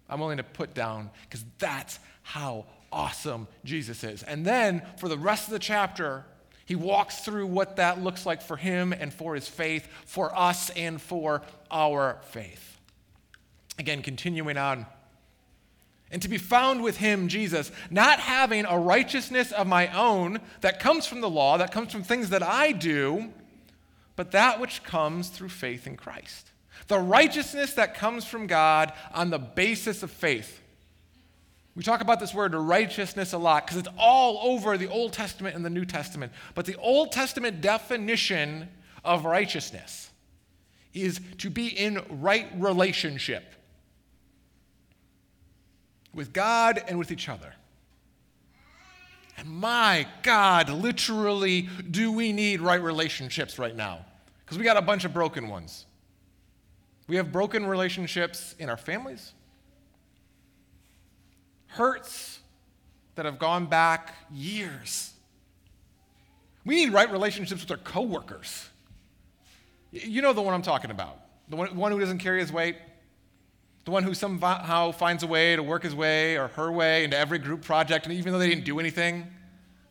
I'm 0.09 0.19
willing 0.19 0.37
to 0.37 0.43
put 0.43 0.73
down 0.73 1.09
because 1.23 1.45
that's 1.57 1.99
how 2.21 2.65
awesome 2.91 3.47
Jesus 3.63 4.03
is. 4.03 4.23
And 4.23 4.45
then 4.45 4.81
for 4.97 5.07
the 5.07 5.17
rest 5.17 5.47
of 5.47 5.53
the 5.53 5.59
chapter, 5.59 6.25
he 6.65 6.75
walks 6.75 7.19
through 7.19 7.47
what 7.47 7.75
that 7.77 8.01
looks 8.01 8.25
like 8.25 8.41
for 8.41 8.57
him 8.57 8.93
and 8.93 9.13
for 9.13 9.35
his 9.35 9.47
faith, 9.47 9.87
for 10.05 10.37
us 10.37 10.69
and 10.71 11.01
for 11.01 11.41
our 11.69 12.19
faith. 12.23 12.79
Again, 13.79 14.01
continuing 14.01 14.57
on. 14.57 14.85
And 16.11 16.21
to 16.21 16.29
be 16.29 16.37
found 16.37 16.83
with 16.83 16.97
him, 16.97 17.29
Jesus, 17.29 17.71
not 17.89 18.19
having 18.19 18.65
a 18.65 18.77
righteousness 18.77 19.51
of 19.51 19.65
my 19.65 19.87
own 19.97 20.39
that 20.59 20.79
comes 20.79 21.07
from 21.07 21.21
the 21.21 21.29
law, 21.29 21.57
that 21.57 21.71
comes 21.71 21.91
from 21.91 22.03
things 22.03 22.29
that 22.29 22.43
I 22.43 22.73
do, 22.73 23.31
but 24.15 24.31
that 24.31 24.59
which 24.59 24.83
comes 24.83 25.29
through 25.29 25.49
faith 25.49 25.87
in 25.87 25.97
Christ. 25.97 26.51
The 26.87 26.99
righteousness 26.99 27.73
that 27.73 27.95
comes 27.95 28.25
from 28.25 28.47
God 28.47 28.93
on 29.13 29.29
the 29.29 29.39
basis 29.39 30.03
of 30.03 30.11
faith. 30.11 30.60
We 31.75 31.83
talk 31.83 32.01
about 32.01 32.19
this 32.19 32.33
word 32.33 32.53
righteousness 32.53 33.31
a 33.33 33.37
lot 33.37 33.65
because 33.65 33.77
it's 33.77 33.89
all 33.97 34.39
over 34.51 34.77
the 34.77 34.89
Old 34.89 35.13
Testament 35.13 35.55
and 35.55 35.63
the 35.63 35.69
New 35.69 35.85
Testament. 35.85 36.33
But 36.53 36.65
the 36.65 36.75
Old 36.75 37.11
Testament 37.11 37.61
definition 37.61 38.67
of 39.05 39.23
righteousness 39.23 40.09
is 40.93 41.21
to 41.37 41.49
be 41.49 41.67
in 41.67 42.03
right 42.09 42.47
relationship 42.57 43.43
with 46.13 46.33
God 46.33 46.83
and 46.87 46.99
with 46.99 47.09
each 47.11 47.29
other. 47.29 47.53
And 49.37 49.47
my 49.47 50.05
God, 50.23 50.69
literally, 50.69 51.69
do 51.89 52.11
we 52.11 52.33
need 52.33 52.59
right 52.59 52.81
relationships 52.81 53.57
right 53.57 53.75
now? 53.75 54.05
Because 54.43 54.57
we 54.57 54.65
got 54.65 54.75
a 54.75 54.81
bunch 54.81 55.05
of 55.05 55.13
broken 55.13 55.47
ones. 55.47 55.85
We 57.07 57.15
have 57.15 57.31
broken 57.31 57.65
relationships 57.65 58.55
in 58.59 58.69
our 58.69 58.77
families 58.77 59.31
hurts 61.71 62.39
that 63.15 63.25
have 63.25 63.39
gone 63.39 63.65
back 63.65 64.15
years. 64.31 65.13
We 66.65 66.75
need 66.75 66.93
right 66.93 67.11
relationships 67.11 67.61
with 67.61 67.71
our 67.71 67.77
coworkers. 67.77 68.69
You 69.91 70.21
know 70.21 70.33
the 70.33 70.41
one 70.41 70.53
I'm 70.53 70.61
talking 70.61 70.91
about. 70.91 71.17
The 71.49 71.55
one, 71.55 71.75
one 71.75 71.91
who 71.91 71.99
doesn't 71.99 72.19
carry 72.19 72.39
his 72.39 72.51
weight. 72.51 72.77
The 73.83 73.91
one 73.91 74.03
who 74.03 74.13
somehow 74.13 74.91
finds 74.91 75.23
a 75.23 75.27
way 75.27 75.55
to 75.55 75.63
work 75.63 75.83
his 75.83 75.95
way 75.95 76.37
or 76.37 76.49
her 76.49 76.71
way 76.71 77.03
into 77.03 77.17
every 77.17 77.39
group 77.39 77.63
project, 77.63 78.05
and 78.05 78.13
even 78.13 78.31
though 78.31 78.39
they 78.39 78.49
didn't 78.49 78.63
do 78.63 78.79
anything, 78.79 79.27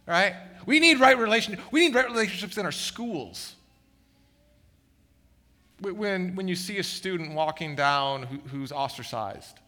right? 0.06 0.34
We 0.64 0.78
need 0.78 1.00
right 1.00 1.18
relationships. 1.18 1.66
We 1.72 1.80
need 1.80 1.94
right 1.94 2.08
relationships 2.08 2.56
in 2.56 2.64
our 2.64 2.72
schools. 2.72 3.56
When, 5.80 6.36
when 6.36 6.46
you 6.46 6.56
see 6.56 6.78
a 6.78 6.84
student 6.84 7.34
walking 7.34 7.74
down 7.74 8.24
who, 8.24 8.38
who's 8.48 8.70
ostracized 8.70 9.58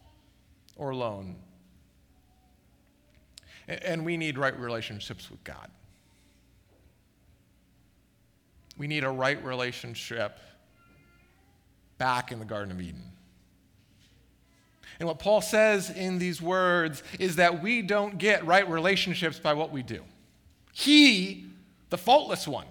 or 0.77 0.91
alone, 0.91 1.35
and 3.67 4.05
we 4.05 4.17
need 4.17 4.37
right 4.37 4.57
relationships 4.59 5.29
with 5.29 5.43
God. 5.43 5.69
We 8.77 8.87
need 8.87 9.03
a 9.03 9.09
right 9.09 9.43
relationship 9.43 10.39
back 11.97 12.31
in 12.31 12.39
the 12.39 12.45
Garden 12.45 12.71
of 12.71 12.81
Eden. 12.81 13.03
And 14.99 15.07
what 15.07 15.19
Paul 15.19 15.41
says 15.41 15.89
in 15.89 16.19
these 16.19 16.41
words 16.41 17.03
is 17.19 17.37
that 17.37 17.61
we 17.61 17.81
don't 17.81 18.17
get 18.17 18.45
right 18.45 18.67
relationships 18.69 19.39
by 19.39 19.53
what 19.53 19.71
we 19.71 19.83
do. 19.83 20.03
He, 20.71 21.45
the 21.89 21.97
faultless 21.97 22.47
one, 22.47 22.67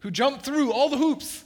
who 0.00 0.10
jumped 0.10 0.44
through 0.44 0.72
all 0.72 0.88
the 0.88 0.96
hoops, 0.96 1.44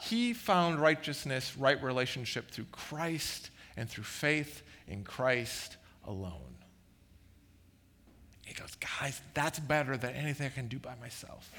he 0.00 0.32
found 0.32 0.80
righteousness, 0.80 1.56
right 1.56 1.82
relationship 1.82 2.50
through 2.50 2.66
Christ 2.72 3.50
and 3.76 3.88
through 3.88 4.04
faith 4.04 4.62
in 4.86 5.04
Christ 5.04 5.76
alone. 6.06 6.59
He 8.50 8.54
goes, 8.54 8.74
Guys, 9.00 9.20
that's 9.32 9.60
better 9.60 9.96
than 9.96 10.12
anything 10.14 10.44
I 10.44 10.50
can 10.50 10.66
do 10.66 10.80
by 10.80 10.96
myself. 11.00 11.52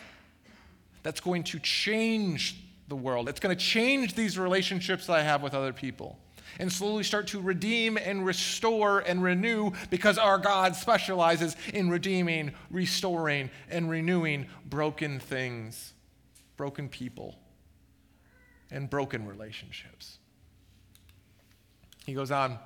That's 1.03 1.21
going 1.21 1.43
to 1.45 1.59
change 1.59 2.61
the 2.89 2.97
world. 2.97 3.29
It's 3.29 3.39
going 3.39 3.55
to 3.55 3.63
change 3.63 4.13
these 4.13 4.37
relationships 4.37 5.07
that 5.07 5.13
I 5.13 5.21
have 5.23 5.41
with 5.41 5.53
other 5.53 5.71
people 5.71 6.19
and 6.59 6.69
slowly 6.69 7.03
start 7.03 7.27
to 7.27 7.39
redeem 7.39 7.97
and 7.97 8.25
restore 8.25 8.99
and 8.99 9.23
renew 9.23 9.71
because 9.89 10.17
our 10.17 10.37
God 10.37 10.75
specializes 10.75 11.55
in 11.73 11.89
redeeming, 11.89 12.51
restoring, 12.69 13.49
and 13.69 13.89
renewing 13.89 14.47
broken 14.65 15.21
things, 15.21 15.93
broken 16.57 16.89
people, 16.89 17.35
and 18.69 18.89
broken 18.89 19.25
relationships. 19.25 20.17
He 22.05 22.13
goes 22.13 22.31
on. 22.31 22.59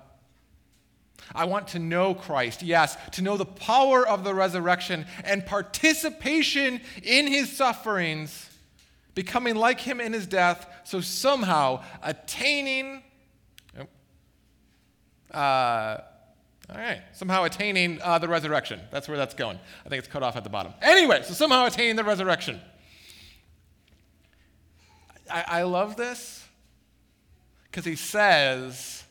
I 1.33 1.45
want 1.45 1.69
to 1.69 1.79
know 1.79 2.13
Christ, 2.13 2.61
yes, 2.61 2.97
to 3.13 3.21
know 3.21 3.37
the 3.37 3.45
power 3.45 4.07
of 4.07 4.23
the 4.23 4.33
resurrection 4.33 5.05
and 5.23 5.45
participation 5.45 6.81
in 7.01 7.27
his 7.27 7.51
sufferings, 7.51 8.49
becoming 9.15 9.55
like 9.55 9.79
him 9.79 9.99
in 9.99 10.13
his 10.13 10.27
death, 10.27 10.67
so 10.83 11.01
somehow 11.01 11.83
attaining, 12.03 13.01
uh, 15.33 15.97
all 16.69 16.77
right, 16.77 17.01
somehow 17.13 17.43
attaining 17.43 18.01
uh, 18.01 18.19
the 18.19 18.27
resurrection. 18.27 18.79
That's 18.91 19.07
where 19.07 19.17
that's 19.17 19.33
going. 19.33 19.59
I 19.85 19.89
think 19.89 19.99
it's 19.99 20.07
cut 20.07 20.23
off 20.23 20.35
at 20.35 20.43
the 20.43 20.49
bottom. 20.49 20.73
Anyway, 20.81 21.21
so 21.23 21.33
somehow 21.33 21.65
attaining 21.65 21.95
the 21.95 22.03
resurrection. 22.03 22.59
I, 25.31 25.45
I 25.47 25.63
love 25.63 25.95
this 25.95 26.45
because 27.65 27.85
he 27.85 27.95
says, 27.95 29.04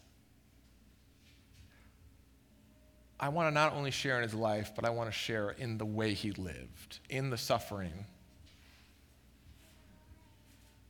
I 3.25 3.29
want 3.29 3.49
to 3.49 3.55
not 3.55 3.73
only 3.73 3.91
share 3.91 4.19
in 4.19 4.23
his 4.23 4.35
life, 4.35 4.73
but 4.77 4.85
I 4.85 4.91
want 4.91 5.09
to 5.09 5.17
share 5.17 5.53
in 5.53 5.79
the 5.79 5.87
way 5.87 6.13
he 6.13 6.33
lived, 6.33 6.99
in 7.09 7.31
the 7.31 7.39
suffering, 7.39 8.05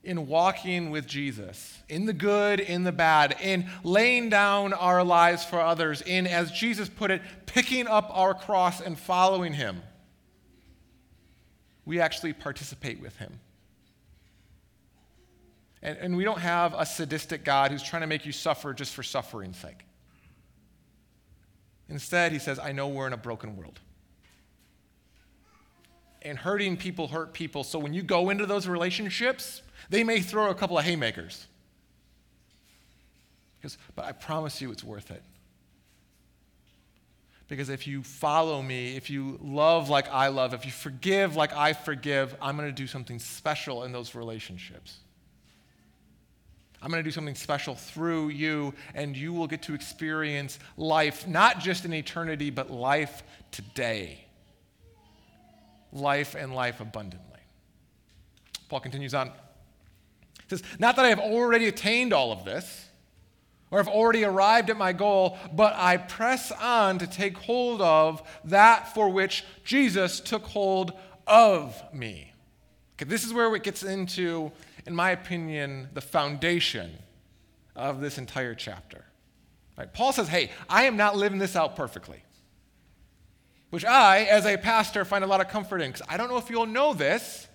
in 0.03 0.27
walking 0.27 0.91
with 0.91 1.07
Jesus, 1.07 1.79
in 1.89 2.07
the 2.07 2.13
good, 2.13 2.59
in 2.59 2.83
the 2.83 2.91
bad, 2.91 3.37
in 3.41 3.71
laying 3.85 4.31
down 4.31 4.73
our 4.73 5.05
lives 5.05 5.45
for 5.45 5.61
others, 5.61 6.03
in, 6.03 6.27
as 6.27 6.51
Jesus 6.51 6.89
put 6.89 7.13
it, 7.13 7.23
picking 7.47 7.87
up 7.87 8.11
our 8.11 8.35
cross 8.35 8.81
and 8.81 8.99
following 8.99 9.53
him. 9.53 9.81
We 11.85 12.01
actually 12.01 12.33
participate 12.33 13.01
with 13.01 13.17
him 13.19 13.39
And, 15.83 15.99
and 15.99 16.17
we 16.17 16.25
don't 16.25 16.41
have 16.41 16.75
a 16.77 16.85
sadistic 16.85 17.45
God 17.45 17.71
who's 17.71 17.83
trying 17.85 18.03
to 18.03 18.09
make 18.09 18.27
you 18.27 18.33
suffer 18.33 18.75
just 18.75 18.93
for 18.93 19.05
suffering's 19.05 19.59
sake. 19.59 19.85
Instead, 21.89 22.33
he 22.33 22.39
says, 22.39 22.59
I 22.59 22.73
know 22.73 22.89
we're 22.89 23.07
in 23.07 23.13
a 23.13 23.19
broken 23.19 23.57
world. 23.57 23.81
And 26.23 26.39
hurting 26.39 26.77
people 26.79 27.09
hurt 27.09 27.35
people. 27.35 27.65
So 27.65 27.79
when 27.79 27.93
you 27.93 28.03
go 28.03 28.31
into 28.31 28.47
those 28.47 28.67
relationships, 28.67 29.63
they 29.91 30.03
may 30.03 30.21
throw 30.21 30.51
a 30.51 30.55
couple 30.55 30.79
of 30.79 30.85
haymakers. 30.85 31.47
Because, 33.59 33.77
but 33.95 34.07
I 34.07 34.13
promise 34.13 34.61
you 34.61 34.71
it's 34.71 34.85
worth 34.85 35.11
it. 35.11 35.23
Because 37.47 37.69
if 37.69 37.87
you 37.87 38.03
follow 38.03 38.63
me, 38.63 38.97
if 38.97 39.11
you 39.11 39.39
love 39.43 39.91
like 39.91 40.11
I 40.11 40.29
love, 40.29 40.55
if 40.55 40.65
you 40.65 40.73
forgive 40.73 41.37
like 41.37 41.55
I 41.55 41.75
forgive, 41.75 42.35
I'm 42.41 42.57
going 42.57 42.69
to 42.69 42.75
do 42.75 42.87
something 42.87 43.19
special 43.19 43.85
in 43.85 43.93
those 43.93 44.15
relationships. 44.15 44.97
I'm 46.85 46.91
going 46.91 47.03
to 47.03 47.09
do 47.09 47.15
something 47.15 47.35
special 47.35 47.75
through 47.75 48.29
you, 48.29 48.75
and 48.95 49.17
you 49.17 49.33
will 49.33 49.47
get 49.47 49.63
to 49.63 49.75
experience 49.75 50.59
life, 50.77 51.27
not 51.27 51.59
just 51.59 51.87
in 51.87 51.95
eternity, 51.95 52.51
but 52.51 52.71
life 52.71 53.23
today. 53.51 54.23
Life 55.95 56.35
and 56.35 56.55
life 56.55 56.81
abundantly. 56.81 57.41
Paul 58.69 58.81
continues 58.81 59.15
on. 59.15 59.29
He 59.29 59.33
says, 60.51 60.63
Not 60.79 60.97
that 60.97 61.07
I 61.07 61.09
have 61.09 61.21
already 61.21 61.69
attained 61.69 62.13
all 62.13 62.33
of 62.33 62.45
this 62.45 62.87
or 63.71 63.79
have 63.79 63.89
already 63.89 64.25
arrived 64.25 64.69
at 64.69 64.77
my 64.77 64.93
goal, 64.93 65.39
but 65.55 65.73
I 65.77 65.97
press 65.97 66.53
on 66.53 66.99
to 66.99 67.07
take 67.07 67.39
hold 67.39 67.81
of 67.81 68.23
that 68.45 68.93
for 68.93 69.09
which 69.09 69.43
Jesus 69.65 70.21
took 70.21 70.45
hold 70.45 70.93
of 71.27 71.83
me. 71.95 72.35
Okay, 72.97 73.09
this 73.09 73.25
is 73.25 73.33
where 73.33 73.55
it 73.57 73.63
gets 73.63 73.83
into, 73.83 74.53
in 74.87 74.95
my 74.95 75.11
opinion, 75.11 75.89
the 75.95 76.01
foundation 76.01 76.99
of 77.75 78.01
this 78.01 78.19
entire 78.19 78.55
chapter. 78.55 79.05
Right? 79.77 79.93
Paul 79.93 80.13
says, 80.13 80.29
Hey, 80.29 80.51
I 80.69 80.85
am 80.85 80.97
not 80.97 81.17
living 81.17 81.39
this 81.39 81.57
out 81.57 81.77
perfectly. 81.77 82.23
Which 83.71 83.85
I, 83.85 84.25
as 84.25 84.47
a 84.47 84.57
pastor, 84.57 85.05
find 85.05 85.25
a 85.25 85.27
lot 85.27 85.41
of 85.41 85.49
comfort 85.49 85.81
in, 85.81 85.91
because 85.91 86.07
I 86.09 86.17
don't 86.17 86.29
know 86.29 86.37
if 86.37 86.49
you'll 86.49 86.67
know 86.67 86.95
this, 86.95 87.49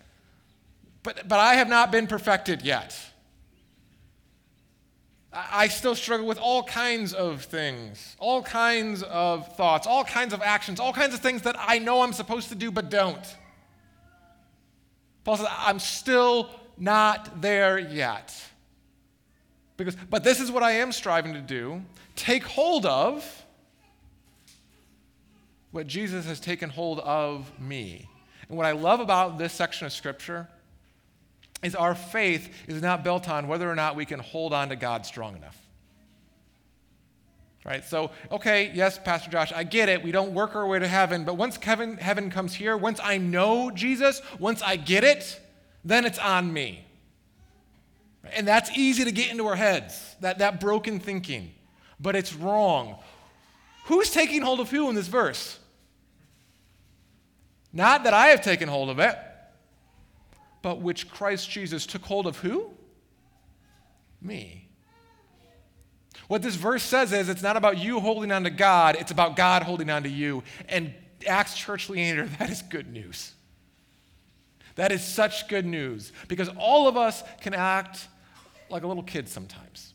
but, 1.01 1.27
but 1.27 1.39
I 1.39 1.55
have 1.55 1.69
not 1.69 1.91
been 1.91 2.07
perfected 2.07 2.62
yet. 2.62 2.98
I 5.31 5.67
still 5.67 5.95
struggle 5.95 6.25
with 6.25 6.39
all 6.39 6.63
kinds 6.63 7.13
of 7.13 7.43
things, 7.43 8.15
all 8.19 8.41
kinds 8.41 9.03
of 9.03 9.55
thoughts, 9.55 9.86
all 9.86 10.03
kinds 10.03 10.33
of 10.33 10.41
actions, 10.41 10.79
all 10.79 10.91
kinds 10.91 11.13
of 11.13 11.19
things 11.19 11.43
that 11.43 11.55
I 11.57 11.77
know 11.77 12.01
I'm 12.01 12.13
supposed 12.13 12.50
to 12.50 12.55
do 12.55 12.71
but 12.71 12.89
don't. 12.89 13.24
Paul 15.24 15.38
says, 15.38 15.48
I'm 15.50 15.79
still 15.79 16.50
not 16.79 17.41
there 17.41 17.77
yet. 17.77 18.36
Because, 19.77 19.95
but 20.09 20.24
this 20.24 20.39
is 20.39 20.51
what 20.51 20.63
I 20.63 20.74
am 20.74 20.91
striving 20.91 21.33
to 21.33 21.41
do 21.41 21.81
take 22.15 22.43
hold 22.43 22.86
of 22.86 23.45
what 25.71 25.88
Jesus 25.88 26.25
has 26.25 26.39
taken 26.39 26.69
hold 26.69 27.00
of 27.00 27.50
me. 27.59 28.09
And 28.50 28.57
what 28.57 28.65
I 28.65 28.71
love 28.71 29.00
about 29.00 29.38
this 29.38 29.53
section 29.53 29.86
of 29.86 29.93
Scripture 29.93 30.48
is 31.63 31.75
our 31.75 31.95
faith 31.95 32.53
is 32.67 32.81
not 32.81 33.03
built 33.03 33.29
on 33.29 33.48
whether 33.48 33.69
or 33.69 33.75
not 33.75 33.95
we 33.95 34.05
can 34.05 34.19
hold 34.19 34.53
on 34.53 34.69
to 34.69 34.75
God 34.75 35.05
strong 35.05 35.36
enough. 35.36 35.57
Right? 37.65 37.86
So, 37.86 38.12
okay, 38.31 38.71
yes, 38.74 38.98
Pastor 38.98 39.29
Josh, 39.29 39.51
I 39.53 39.63
get 39.63 39.89
it. 39.89 40.01
We 40.01 40.12
don't 40.12 40.33
work 40.33 40.55
our 40.55 40.65
way 40.65 40.79
to 40.79 40.88
heaven, 40.88 41.24
but 41.24 41.36
once 41.36 41.57
heaven, 41.57 41.98
heaven 41.98 42.31
comes 42.31 42.55
here, 42.55 42.75
once 42.75 43.00
I 43.03 43.17
know 43.17 43.69
Jesus, 43.69 44.21
once 44.39 44.62
I 44.62 44.75
get 44.75 45.03
it, 45.03 45.39
then 45.89 46.05
it's 46.05 46.19
on 46.19 46.51
me. 46.51 46.86
And 48.34 48.48
that's 48.48 48.69
easy 48.77 49.05
to 49.05 49.12
get 49.12 49.31
into 49.31 49.47
our 49.47 49.56
heads, 49.56 50.15
that, 50.21 50.39
that 50.39 50.60
broken 50.60 50.99
thinking. 50.99 51.52
But 51.99 52.15
it's 52.15 52.34
wrong. 52.34 52.97
Who's 53.86 54.12
taking 54.12 54.41
hold 54.41 54.60
of 54.60 54.69
who 54.69 54.89
in 54.89 54.95
this 54.95 55.08
verse? 55.08 55.58
Not 57.73 58.04
that 58.04 58.13
I 58.13 58.28
have 58.28 58.41
taken 58.41 58.67
hold 58.69 58.89
of 58.89 58.99
it, 58.99 59.17
but 60.62 60.82
which 60.82 61.10
Christ 61.10 61.49
Jesus 61.49 61.86
took 61.86 62.04
hold 62.04 62.28
of 62.28 62.38
who? 62.38 62.71
Me. 64.21 64.67
What 66.28 66.41
this 66.41 66.56
verse 66.56 66.84
says 66.84 67.12
is 67.13 67.30
it's 67.30 67.41
not 67.41 67.58
about 67.58 67.78
you 67.78 67.99
holding 67.99 68.32
on 68.32 68.43
to 68.43 68.49
God, 68.49 68.97
it's 68.99 69.12
about 69.12 69.36
God 69.36 69.63
holding 69.63 69.89
on 69.89 70.04
to 70.04 70.10
you. 70.10 70.43
And 70.67 70.93
Acts 71.28 71.56
Church 71.56 71.89
Leander, 71.89 72.25
that 72.39 72.49
is 72.49 72.62
good 72.62 72.91
news. 72.91 73.34
That 74.75 74.91
is 74.91 75.03
such 75.03 75.47
good 75.47 75.65
news 75.65 76.12
because 76.27 76.49
all 76.58 76.88
of 76.88 76.97
us 76.97 77.23
can 77.41 77.53
act 77.53 78.08
like 78.69 78.84
a 78.84 78.88
little 78.88 79.03
kid 79.03 79.27
sometimes. 79.27 79.93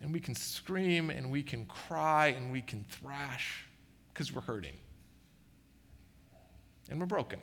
And 0.00 0.12
we 0.12 0.20
can 0.20 0.34
scream 0.34 1.10
and 1.10 1.30
we 1.30 1.42
can 1.42 1.66
cry 1.66 2.28
and 2.28 2.52
we 2.52 2.60
can 2.60 2.84
thrash 2.88 3.66
because 4.12 4.32
we're 4.32 4.42
hurting. 4.42 4.76
And 6.90 7.00
we're 7.00 7.06
broken. 7.06 7.40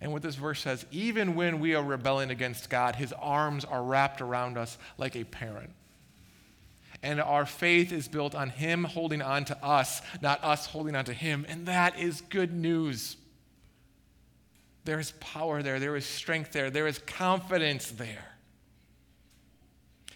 And 0.00 0.12
what 0.12 0.22
this 0.22 0.34
verse 0.34 0.60
says, 0.60 0.84
even 0.90 1.34
when 1.34 1.60
we 1.60 1.74
are 1.74 1.82
rebelling 1.82 2.30
against 2.30 2.68
God, 2.68 2.96
his 2.96 3.12
arms 3.14 3.64
are 3.64 3.82
wrapped 3.82 4.20
around 4.20 4.58
us 4.58 4.76
like 4.98 5.16
a 5.16 5.24
parent. 5.24 5.70
And 7.02 7.20
our 7.20 7.46
faith 7.46 7.92
is 7.92 8.08
built 8.08 8.34
on 8.34 8.50
him 8.50 8.84
holding 8.84 9.22
on 9.22 9.44
to 9.46 9.64
us, 9.64 10.02
not 10.20 10.42
us 10.42 10.66
holding 10.66 10.96
on 10.96 11.04
to 11.04 11.12
him. 11.12 11.46
And 11.48 11.66
that 11.66 11.98
is 11.98 12.22
good 12.22 12.52
news. 12.52 13.16
There 14.84 15.00
is 15.00 15.12
power 15.12 15.62
there, 15.62 15.80
there 15.80 15.96
is 15.96 16.04
strength 16.04 16.52
there, 16.52 16.70
there 16.70 16.86
is 16.86 16.98
confidence 16.98 17.90
there. 17.90 18.24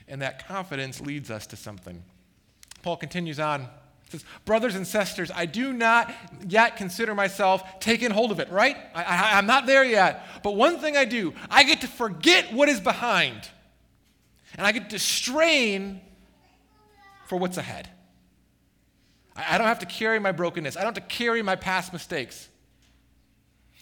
And 0.07 0.22
that 0.22 0.46
confidence 0.46 1.00
leads 1.00 1.31
us 1.31 1.46
to 1.48 1.57
something. 1.57 2.02
Paul 2.83 2.96
continues 2.96 3.40
on 3.40 3.62
He 4.04 4.11
says, 4.12 4.24
Brothers 4.44 4.74
and 4.74 4.87
sisters, 4.87 5.31
I 5.35 5.46
do 5.46 5.72
not 5.72 6.12
yet 6.46 6.76
consider 6.76 7.14
myself 7.14 7.81
taking 7.81 8.11
hold 8.11 8.31
of 8.31 8.40
it, 8.40 8.50
right? 8.50 8.76
I, 8.94 9.02
I, 9.04 9.38
I'm 9.38 9.46
not 9.46 9.66
there 9.66 9.85
yet. 9.85 10.42
But 10.42 10.54
one 10.57 10.78
thing 10.78 10.96
I 10.96 11.04
do, 11.04 11.35
I 11.50 11.64
get 11.64 11.81
to 11.83 11.88
forget 11.88 12.52
what 12.52 12.68
is 12.68 12.81
behind, 12.81 13.48
and 14.57 14.66
I 14.66 14.72
get 14.72 14.90
to 14.90 14.98
strain 14.98 16.00
for 17.26 17.37
what's 17.37 17.57
ahead. 17.57 17.88
I, 19.37 19.54
I 19.54 19.59
don't 19.59 19.66
have 19.66 19.81
to 19.81 19.87
carry 19.87 20.18
my 20.18 20.33
brokenness, 20.33 20.76
I 20.76 20.81
don't 20.85 20.94
have 20.94 21.09
to 21.09 21.14
carry 21.14 21.42
my 21.42 21.57
past 21.57 21.92
mistakes. 21.92 22.48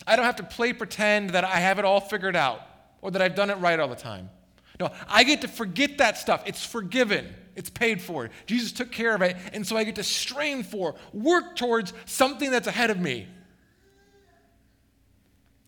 I 0.06 0.16
don't 0.16 0.24
have 0.24 0.36
to 0.36 0.42
play 0.42 0.72
pretend 0.72 1.30
that 1.30 1.44
I 1.44 1.56
have 1.56 1.78
it 1.78 1.84
all 1.84 2.00
figured 2.00 2.36
out 2.36 2.60
or 3.02 3.10
that 3.12 3.22
I've 3.22 3.34
done 3.34 3.50
it 3.50 3.56
right 3.56 3.78
all 3.78 3.88
the 3.88 3.94
time. 3.94 4.30
No, 4.78 4.90
I 5.08 5.24
get 5.24 5.40
to 5.42 5.48
forget 5.48 5.98
that 5.98 6.18
stuff. 6.18 6.42
It's 6.46 6.64
forgiven. 6.64 7.34
It's 7.54 7.70
paid 7.70 8.02
for. 8.02 8.28
Jesus 8.44 8.72
took 8.72 8.92
care 8.92 9.14
of 9.14 9.22
it. 9.22 9.36
And 9.52 9.66
so 9.66 9.76
I 9.76 9.84
get 9.84 9.94
to 9.94 10.04
strain 10.04 10.62
for, 10.62 10.94
work 11.12 11.56
towards 11.56 11.94
something 12.04 12.50
that's 12.50 12.66
ahead 12.66 12.90
of 12.90 13.00
me. 13.00 13.26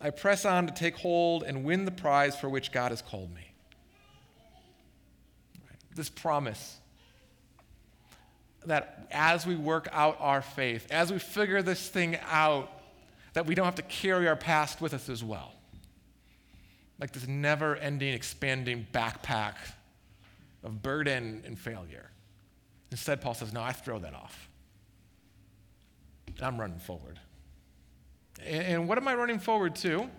I 0.01 0.11
press 0.11 0.45
on 0.45 0.67
to 0.67 0.73
take 0.73 0.97
hold 0.97 1.43
and 1.43 1.65
win 1.65 1.85
the 1.85 1.91
prize 1.91 2.37
for 2.37 2.49
which 2.49 2.71
God 2.71 2.93
has 2.93 3.03
called 3.03 3.35
me. 3.35 3.51
This 5.95 6.11
promise 6.11 6.79
that 8.67 9.09
as 9.11 9.47
we 9.47 9.57
work 9.57 9.89
out 9.93 10.17
our 10.21 10.43
faith, 10.43 10.87
as 10.91 11.11
we 11.11 11.19
figure 11.19 11.63
this 11.63 11.89
thing 11.89 12.19
out, 12.29 12.71
that 13.39 13.47
we 13.47 13.55
don't 13.55 13.67
have 13.67 13.77
to 13.77 13.83
carry 13.83 14.27
our 14.27 14.35
past 14.35 14.81
with 14.81 14.93
us 14.93 15.09
as 15.09 15.23
well. 15.23 15.53
Like 16.99 17.13
this 17.13 17.29
never 17.29 17.77
ending, 17.77 18.13
expanding 18.13 18.85
backpack 18.93 19.55
of 20.65 20.83
burden 20.83 21.45
and 21.47 21.57
failure. 21.57 22.11
Instead, 22.91 23.21
Paul 23.21 23.35
says, 23.35 23.53
No, 23.53 23.63
I 23.63 23.71
throw 23.71 24.01
that 24.01 24.13
off. 24.13 24.49
I'm 26.43 26.59
running 26.59 26.81
forward. 26.81 27.21
And 28.45 28.89
what 28.89 28.99
am 28.99 29.07
I 29.07 29.15
running 29.15 29.39
forward 29.39 29.77
to? 29.77 30.11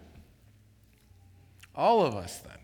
All 1.76 2.06
of 2.06 2.16
us, 2.16 2.38
then, 2.40 2.58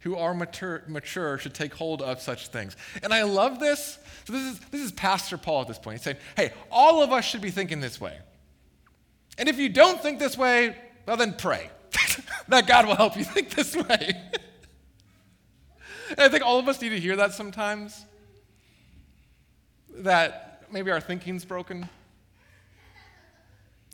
who 0.00 0.16
are 0.16 0.34
mature, 0.34 0.82
mature, 0.86 1.38
should 1.38 1.54
take 1.54 1.72
hold 1.72 2.02
of 2.02 2.20
such 2.20 2.48
things. 2.48 2.76
And 3.02 3.14
I 3.14 3.22
love 3.22 3.58
this. 3.58 3.98
So, 4.26 4.34
this 4.34 4.42
is, 4.52 4.58
this 4.70 4.82
is 4.82 4.92
Pastor 4.92 5.38
Paul 5.38 5.62
at 5.62 5.68
this 5.68 5.78
point. 5.78 5.96
He's 5.96 6.04
saying, 6.04 6.18
Hey, 6.36 6.52
all 6.70 7.02
of 7.02 7.10
us 7.10 7.24
should 7.24 7.40
be 7.40 7.50
thinking 7.50 7.80
this 7.80 7.98
way. 7.98 8.18
And 9.38 9.48
if 9.48 9.58
you 9.58 9.68
don't 9.68 10.02
think 10.02 10.18
this 10.18 10.36
way, 10.36 10.76
well, 11.06 11.16
then 11.16 11.32
pray 11.32 11.70
that 12.48 12.66
God 12.66 12.86
will 12.86 12.96
help 12.96 13.16
you 13.16 13.24
think 13.34 13.50
this 13.50 13.74
way. 13.74 14.20
And 16.10 16.20
I 16.20 16.28
think 16.28 16.44
all 16.44 16.58
of 16.58 16.68
us 16.68 16.80
need 16.80 16.90
to 16.90 17.00
hear 17.00 17.16
that 17.16 17.32
sometimes. 17.32 18.04
That 19.90 20.64
maybe 20.70 20.90
our 20.90 21.00
thinking's 21.00 21.44
broken. 21.44 21.88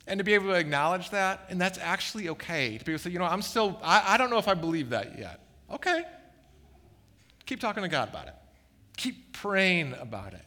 And 0.07 0.19
to 0.19 0.23
be 0.23 0.33
able 0.33 0.47
to 0.47 0.53
acknowledge 0.53 1.09
that, 1.11 1.45
and 1.49 1.59
that's 1.59 1.79
actually 1.79 2.29
okay. 2.29 2.77
To 2.77 2.85
be 2.85 2.91
able 2.91 2.99
to 2.99 3.03
say, 3.03 3.09
you 3.09 3.19
know, 3.19 3.25
I'm 3.25 3.41
still, 3.41 3.79
I, 3.83 4.13
I 4.13 4.17
don't 4.17 4.29
know 4.29 4.37
if 4.37 4.47
I 4.47 4.53
believe 4.53 4.89
that 4.89 5.17
yet. 5.17 5.39
Okay. 5.71 6.03
Keep 7.45 7.59
talking 7.59 7.83
to 7.83 7.89
God 7.89 8.09
about 8.09 8.27
it. 8.27 8.35
Keep 8.97 9.33
praying 9.33 9.93
about 9.99 10.33
it. 10.33 10.45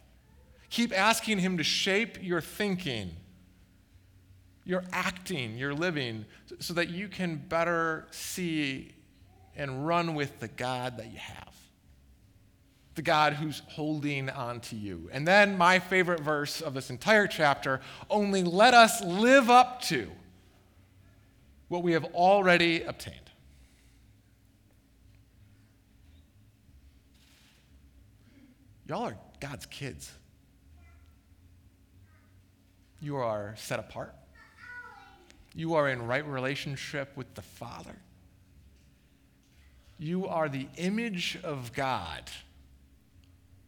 Keep 0.71 0.97
asking 0.97 1.39
Him 1.39 1.59
to 1.59 1.65
shape 1.65 2.23
your 2.23 2.41
thinking, 2.41 3.11
your 4.69 4.85
acting, 4.93 5.57
your 5.57 5.73
living, 5.73 6.27
so 6.61 6.75
that 6.75 6.91
you 6.91 7.09
can 7.09 7.37
better 7.37 8.07
see 8.11 8.93
and 9.57 9.87
run 9.87 10.15
with 10.15 10.41
the 10.41 10.49
God 10.49 10.99
that 10.99 11.11
you 11.11 11.17
have. 11.17 11.55
The 12.95 13.01
God 13.01 13.33
who's 13.33 13.63
holding 13.69 14.29
on 14.29 14.61
to 14.61 14.77
you. 14.77 15.09
And 15.11 15.27
then, 15.27 15.57
my 15.57 15.79
favorite 15.79 16.21
verse 16.21 16.61
of 16.61 16.75
this 16.75 16.91
entire 16.91 17.27
chapter 17.27 17.81
only 18.11 18.43
let 18.43 18.75
us 18.75 19.03
live 19.03 19.49
up 19.49 19.81
to 19.85 20.11
what 21.69 21.83
we 21.83 21.93
have 21.93 22.05
already 22.13 22.83
obtained. 22.83 23.17
Y'all 28.87 29.05
are 29.05 29.17
God's 29.41 29.65
kids. 29.65 30.13
You 33.01 33.17
are 33.17 33.55
set 33.57 33.79
apart. 33.79 34.15
You 35.59 35.75
are 35.75 35.89
in 35.89 36.07
right 36.07 36.25
relationship 36.25 37.17
with 37.17 37.35
the 37.35 37.43
Father. 37.43 37.97
You 39.99 40.29
are 40.29 40.49
the 40.49 40.69
image 40.77 41.37
of 41.43 41.73
God 41.73 42.23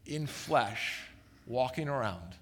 in 0.07 0.29
flesh 0.29 1.03
walking 1.48 1.88
around. 1.88 2.37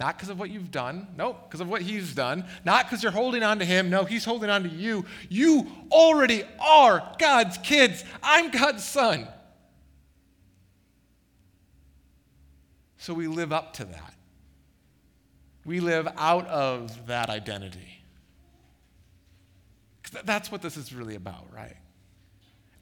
Not 0.00 0.16
because 0.16 0.30
of 0.30 0.40
what 0.40 0.50
you've 0.50 0.72
done, 0.72 1.06
no, 1.16 1.34
because 1.34 1.60
of 1.60 1.68
what 1.68 1.80
He's 1.80 2.12
done. 2.12 2.44
Not 2.64 2.86
because 2.86 3.04
you're 3.04 3.12
holding 3.12 3.44
on 3.44 3.60
to 3.60 3.64
Him, 3.64 3.88
no, 3.88 4.02
He's 4.02 4.24
holding 4.24 4.50
on 4.50 4.64
to 4.64 4.68
you. 4.68 5.04
You 5.28 5.68
already 5.92 6.42
are 6.58 7.14
God's 7.20 7.56
kids. 7.58 8.02
I'm 8.20 8.50
God's 8.50 8.82
son. 8.82 9.28
So 12.96 13.14
we 13.14 13.28
live 13.28 13.52
up 13.52 13.74
to 13.74 13.84
that. 13.84 14.14
We 15.64 15.78
live 15.78 16.08
out 16.16 16.48
of 16.48 17.06
that 17.06 17.30
identity. 17.30 17.97
That's 20.24 20.50
what 20.50 20.62
this 20.62 20.76
is 20.76 20.92
really 20.92 21.14
about, 21.14 21.52
right? 21.54 21.76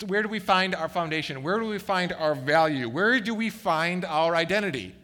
So 0.00 0.06
where 0.06 0.22
do 0.22 0.28
we 0.28 0.38
find 0.38 0.74
our 0.74 0.88
foundation? 0.88 1.42
Where 1.42 1.58
do 1.58 1.66
we 1.66 1.78
find 1.78 2.12
our 2.12 2.34
value? 2.34 2.88
Where 2.88 3.18
do 3.18 3.34
we 3.34 3.50
find 3.50 4.04
our 4.04 4.36
identity? 4.36 4.94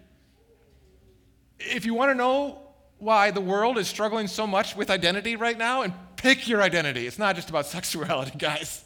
If 1.58 1.86
you 1.86 1.94
want 1.94 2.10
to 2.10 2.14
know 2.14 2.62
why 3.02 3.32
the 3.32 3.40
world 3.40 3.78
is 3.78 3.88
struggling 3.88 4.28
so 4.28 4.46
much 4.46 4.76
with 4.76 4.88
identity 4.88 5.34
right 5.34 5.58
now, 5.58 5.82
and 5.82 5.92
pick 6.16 6.46
your 6.46 6.62
identity. 6.62 7.06
It's 7.06 7.18
not 7.18 7.34
just 7.34 7.50
about 7.50 7.66
sexuality, 7.76 8.38
guys. 8.38 8.84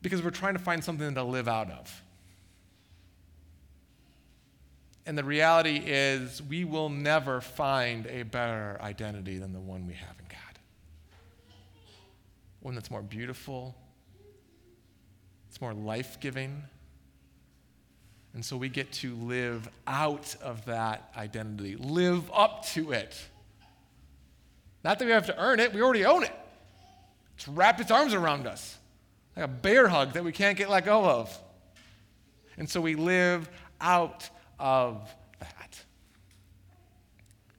Because 0.00 0.22
we're 0.22 0.30
trying 0.30 0.54
to 0.54 0.60
find 0.60 0.82
something 0.82 1.14
to 1.14 1.22
live 1.22 1.46
out 1.46 1.70
of. 1.70 2.02
And 5.06 5.18
the 5.18 5.24
reality 5.24 5.82
is, 5.84 6.42
we 6.42 6.64
will 6.64 6.88
never 6.88 7.40
find 7.40 8.06
a 8.06 8.22
better 8.22 8.78
identity 8.80 9.38
than 9.38 9.52
the 9.52 9.60
one 9.60 9.86
we 9.86 9.94
have 9.94 10.16
in 10.18 10.24
God. 10.28 10.58
One 12.60 12.74
that's 12.74 12.90
more 12.90 13.02
beautiful, 13.02 13.74
it's 15.48 15.60
more 15.60 15.74
life 15.74 16.18
giving. 16.20 16.62
And 18.32 18.44
so 18.44 18.56
we 18.56 18.68
get 18.68 18.90
to 18.94 19.14
live 19.14 19.68
out 19.86 20.34
of 20.42 20.64
that 20.64 21.12
identity, 21.16 21.76
live 21.76 22.28
up 22.32 22.64
to 22.68 22.92
it. 22.92 23.14
Not 24.82 24.98
that 24.98 25.04
we 25.04 25.12
have 25.12 25.26
to 25.26 25.38
earn 25.38 25.60
it, 25.60 25.72
we 25.72 25.82
already 25.82 26.04
own 26.04 26.24
it. 26.24 26.32
It's 27.36 27.46
wrapped 27.46 27.80
its 27.80 27.90
arms 27.90 28.14
around 28.14 28.46
us 28.46 28.78
like 29.36 29.44
a 29.44 29.48
bear 29.48 29.88
hug 29.88 30.12
that 30.12 30.24
we 30.24 30.32
can't 30.32 30.56
get 30.56 30.70
let 30.70 30.84
go 30.84 31.04
of. 31.04 31.36
And 32.56 32.68
so 32.68 32.80
we 32.80 32.94
live 32.94 33.48
out 33.80 34.28
of 34.58 35.14
that. 35.40 35.84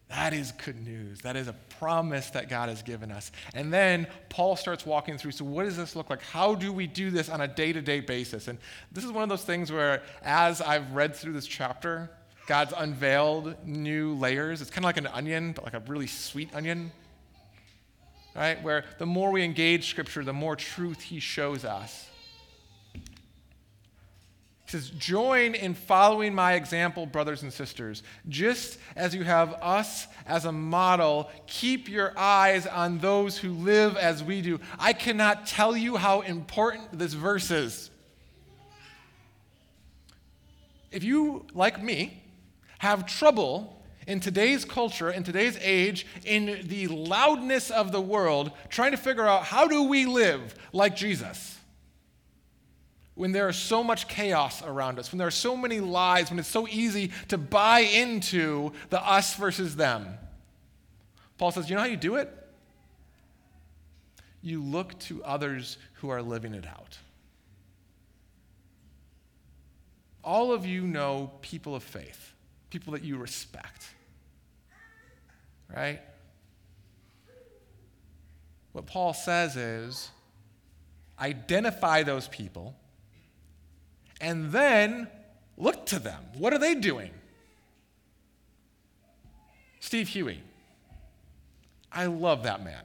That 0.09 0.33
is 0.33 0.51
good 0.53 0.85
news. 0.85 1.19
That 1.21 1.35
is 1.35 1.47
a 1.47 1.55
promise 1.79 2.29
that 2.31 2.47
God 2.47 2.69
has 2.69 2.81
given 2.81 3.11
us. 3.11 3.31
And 3.53 3.73
then 3.73 4.07
Paul 4.29 4.55
starts 4.55 4.85
walking 4.85 5.17
through. 5.17 5.31
So, 5.31 5.43
what 5.43 5.65
does 5.65 5.75
this 5.75 5.95
look 5.95 6.09
like? 6.09 6.21
How 6.21 6.55
do 6.55 6.71
we 6.71 6.87
do 6.87 7.09
this 7.09 7.27
on 7.27 7.41
a 7.41 7.47
day 7.47 7.73
to 7.73 7.81
day 7.81 7.99
basis? 7.99 8.47
And 8.47 8.57
this 8.91 9.03
is 9.03 9.11
one 9.11 9.23
of 9.23 9.29
those 9.29 9.43
things 9.43 9.71
where, 9.71 10.03
as 10.23 10.61
I've 10.61 10.91
read 10.93 11.15
through 11.15 11.33
this 11.33 11.47
chapter, 11.47 12.09
God's 12.47 12.73
unveiled 12.77 13.55
new 13.65 14.13
layers. 14.13 14.61
It's 14.61 14.69
kind 14.69 14.85
of 14.85 14.89
like 14.89 14.97
an 14.97 15.07
onion, 15.07 15.53
but 15.53 15.65
like 15.65 15.73
a 15.73 15.81
really 15.87 16.07
sweet 16.07 16.53
onion. 16.53 16.91
Right? 18.35 18.61
Where 18.61 18.85
the 18.99 19.05
more 19.05 19.31
we 19.31 19.43
engage 19.43 19.89
Scripture, 19.89 20.23
the 20.23 20.33
more 20.33 20.55
truth 20.55 21.01
He 21.01 21.19
shows 21.19 21.65
us. 21.65 22.09
Says, 24.75 24.89
Join 24.89 25.55
in 25.55 25.73
following 25.73 26.35
my 26.35 26.55
example, 26.55 27.05
brothers 27.05 27.43
and 27.43 27.53
sisters. 27.53 28.03
Just 28.27 28.77
as 28.97 29.15
you 29.15 29.23
have 29.23 29.53
us 29.61 30.05
as 30.25 30.43
a 30.43 30.51
model, 30.51 31.29
keep 31.47 31.87
your 31.87 32.11
eyes 32.17 32.67
on 32.67 32.99
those 32.99 33.37
who 33.37 33.53
live 33.53 33.95
as 33.95 34.21
we 34.21 34.41
do. 34.41 34.59
I 34.77 34.91
cannot 34.91 35.47
tell 35.47 35.77
you 35.77 35.95
how 35.95 36.21
important 36.21 36.99
this 36.99 37.13
verse 37.13 37.51
is. 37.51 37.89
If 40.91 41.05
you, 41.05 41.45
like 41.53 41.81
me, 41.81 42.21
have 42.79 43.05
trouble 43.05 43.81
in 44.07 44.19
today's 44.19 44.65
culture, 44.65 45.09
in 45.09 45.23
today's 45.23 45.57
age, 45.61 46.05
in 46.25 46.67
the 46.67 46.87
loudness 46.87 47.71
of 47.71 47.93
the 47.93 48.01
world, 48.01 48.51
trying 48.67 48.91
to 48.91 48.97
figure 48.97 49.25
out 49.25 49.43
how 49.43 49.69
do 49.69 49.83
we 49.83 50.05
live 50.05 50.53
like 50.73 50.97
Jesus 50.97 51.54
when 53.15 53.31
there 53.31 53.47
is 53.47 53.55
so 53.55 53.81
much 53.83 54.07
chaos 54.07 54.61
around 54.61 54.99
us, 54.99 55.11
when 55.11 55.17
there 55.17 55.27
are 55.27 55.31
so 55.31 55.55
many 55.55 55.79
lies, 55.79 56.29
when 56.29 56.37
it's 56.37 56.49
so 56.49 56.67
easy 56.67 57.11
to 57.29 57.37
buy 57.37 57.79
into 57.79 58.71
the 58.89 59.01
us 59.01 59.35
versus 59.35 59.77
them. 59.77 60.17
Paul 61.37 61.51
says, 61.51 61.69
You 61.69 61.75
know 61.75 61.81
how 61.81 61.87
you 61.87 61.97
do 61.97 62.15
it? 62.15 62.29
You 64.41 64.61
look 64.61 64.99
to 64.99 65.23
others 65.23 65.77
who 65.93 66.09
are 66.09 66.21
living 66.21 66.53
it 66.53 66.67
out. 66.67 66.97
All 70.23 70.51
of 70.51 70.65
you 70.65 70.81
know 70.81 71.31
people 71.41 71.75
of 71.75 71.83
faith, 71.83 72.33
people 72.69 72.93
that 72.93 73.03
you 73.03 73.17
respect. 73.17 73.87
Right? 75.73 76.01
What 78.73 78.85
Paul 78.87 79.13
says 79.13 79.55
is 79.55 80.09
identify 81.17 82.03
those 82.03 82.27
people 82.27 82.75
and 84.21 84.51
then 84.51 85.07
look 85.57 85.85
to 85.87 85.99
them. 85.99 86.23
What 86.37 86.53
are 86.53 86.59
they 86.59 86.75
doing? 86.75 87.11
Steve 89.79 90.07
Huey. 90.09 90.41
I 91.91 92.07
love 92.07 92.43
that 92.43 92.63
man. 92.63 92.83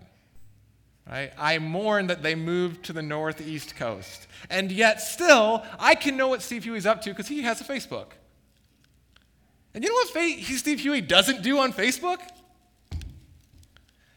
Right? 1.08 1.32
I 1.36 1.58
mourn 1.58 2.06
that 2.06 2.22
they 2.22 2.34
moved 2.34 2.84
to 2.84 2.92
the 2.92 3.02
northeast 3.02 3.74
coast. 3.74 4.28
And 4.48 4.70
yet, 4.70 5.00
still, 5.00 5.64
I 5.78 5.94
can 5.96 6.16
know 6.16 6.28
what 6.28 6.42
Steve 6.42 6.62
Huey's 6.64 6.86
up 6.86 7.02
to 7.02 7.10
because 7.10 7.26
he 7.26 7.42
has 7.42 7.60
a 7.60 7.64
Facebook. 7.64 8.12
And 9.74 9.82
you 9.82 9.90
know 9.90 9.94
what 9.94 10.58
Steve 10.58 10.80
Huey 10.80 11.00
doesn't 11.00 11.42
do 11.42 11.58
on 11.58 11.72
Facebook? 11.72 12.20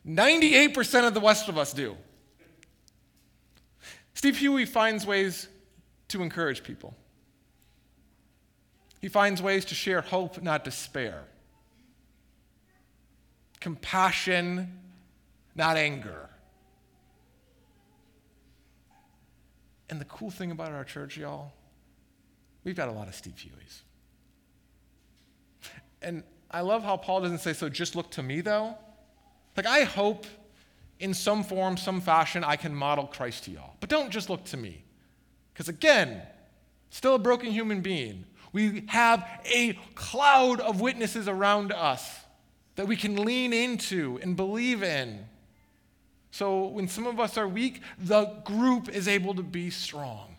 98% 0.06 1.08
of 1.08 1.14
the 1.14 1.22
rest 1.22 1.50
of 1.50 1.58
us 1.58 1.74
do. 1.74 1.96
Steve 4.14 4.38
Huey 4.38 4.66
finds 4.66 5.06
ways 5.06 5.48
to 6.10 6.22
encourage 6.22 6.64
people. 6.64 6.96
He 9.04 9.10
finds 9.10 9.42
ways 9.42 9.66
to 9.66 9.76
share 9.76 10.00
hope, 10.00 10.42
not 10.42 10.64
despair. 10.64 11.26
Compassion, 13.60 14.80
not 15.56 15.76
anger. 15.76 16.30
And 19.90 20.00
the 20.00 20.06
cool 20.06 20.32
thing 20.32 20.52
about 20.52 20.72
our 20.72 20.86
church, 20.86 21.18
y'all, 21.18 21.52
we've 22.64 22.78
got 22.78 22.88
a 22.88 22.94
lot 22.94 23.10
of 23.10 23.14
Steve 23.14 23.34
Hueys. 23.34 23.82
And 26.02 26.24
I 26.50 26.62
love 26.62 26.82
how 26.82 26.96
Paul 26.96 27.20
doesn't 27.20 27.40
say, 27.40 27.52
so 27.52 27.68
just 27.68 27.98
look 27.98 28.10
to 28.12 28.24
me, 28.24 28.40
though. 28.40 28.74
Like, 29.58 29.66
I 29.66 29.84
hope 29.84 30.26
in 31.02 31.14
some 31.14 31.44
form, 31.44 31.76
some 31.76 32.00
fashion, 32.00 32.46
I 32.46 32.56
can 32.56 32.74
model 32.74 33.08
Christ 33.08 33.44
to 33.44 33.52
y'all. 33.52 33.76
But 33.82 33.90
don't 33.90 34.12
just 34.12 34.30
look 34.30 34.46
to 34.46 34.56
me. 34.56 34.86
Because 35.52 35.68
again, 35.68 36.22
still 36.90 37.16
a 37.16 37.20
broken 37.20 37.52
human 37.52 37.82
being. 37.82 38.24
We 38.54 38.86
have 38.88 39.28
a 39.46 39.74
cloud 39.96 40.60
of 40.60 40.80
witnesses 40.80 41.28
around 41.28 41.72
us 41.72 42.20
that 42.76 42.88
we 42.88 42.96
can 42.96 43.16
lean 43.26 43.52
into 43.52 44.20
and 44.22 44.36
believe 44.36 44.84
in. 44.84 45.26
So 46.32 46.68
when 46.68 46.88
some 46.88 47.08
of 47.08 47.20
us 47.20 47.38
are 47.38 47.48
weak, 47.48 47.82
the 47.98 48.26
group 48.46 48.90
is 48.90 49.08
able 49.08 49.36
to 49.36 49.44
be 49.44 49.70
strong. 49.70 50.36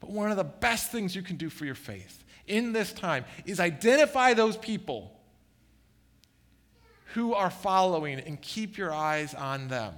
But 0.00 0.10
one 0.10 0.30
of 0.30 0.36
the 0.36 0.44
best 0.44 0.90
things 0.90 1.14
you 1.14 1.22
can 1.22 1.36
do 1.36 1.50
for 1.50 1.64
your 1.64 1.74
faith 1.74 2.24
in 2.46 2.72
this 2.72 2.92
time 2.92 3.24
is 3.44 3.60
identify 3.60 4.34
those 4.34 4.56
people 4.56 5.16
who 7.14 7.34
are 7.34 7.50
following 7.50 8.20
and 8.20 8.40
keep 8.40 8.78
your 8.78 8.92
eyes 8.92 9.34
on 9.34 9.68
them 9.68 9.94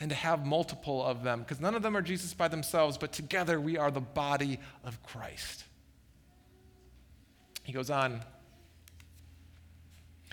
and 0.00 0.10
to 0.10 0.16
have 0.16 0.44
multiple 0.44 1.04
of 1.04 1.22
them, 1.22 1.40
because 1.40 1.60
none 1.60 1.74
of 1.74 1.82
them 1.82 1.96
are 1.96 2.02
Jesus 2.02 2.34
by 2.34 2.48
themselves, 2.48 2.98
but 2.98 3.12
together 3.12 3.60
we 3.60 3.78
are 3.78 3.90
the 3.90 4.00
body 4.00 4.58
of 4.82 5.02
Christ. 5.02 5.64
He 7.62 7.72
goes 7.72 7.90
on. 7.90 8.20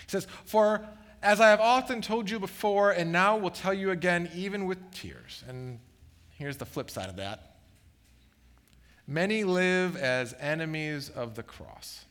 He 0.00 0.08
says, 0.08 0.26
For 0.44 0.86
as 1.22 1.40
I 1.40 1.50
have 1.50 1.60
often 1.60 2.02
told 2.02 2.28
you 2.28 2.40
before, 2.40 2.90
and 2.90 3.12
now 3.12 3.36
will 3.36 3.50
tell 3.50 3.72
you 3.72 3.90
again, 3.90 4.28
even 4.34 4.66
with 4.66 4.78
tears. 4.90 5.44
And 5.48 5.78
here's 6.30 6.56
the 6.56 6.66
flip 6.66 6.90
side 6.90 7.08
of 7.08 7.16
that 7.16 7.48
many 9.06 9.44
live 9.44 9.96
as 9.96 10.34
enemies 10.38 11.10
of 11.10 11.34
the 11.34 11.42
cross. 11.42 12.04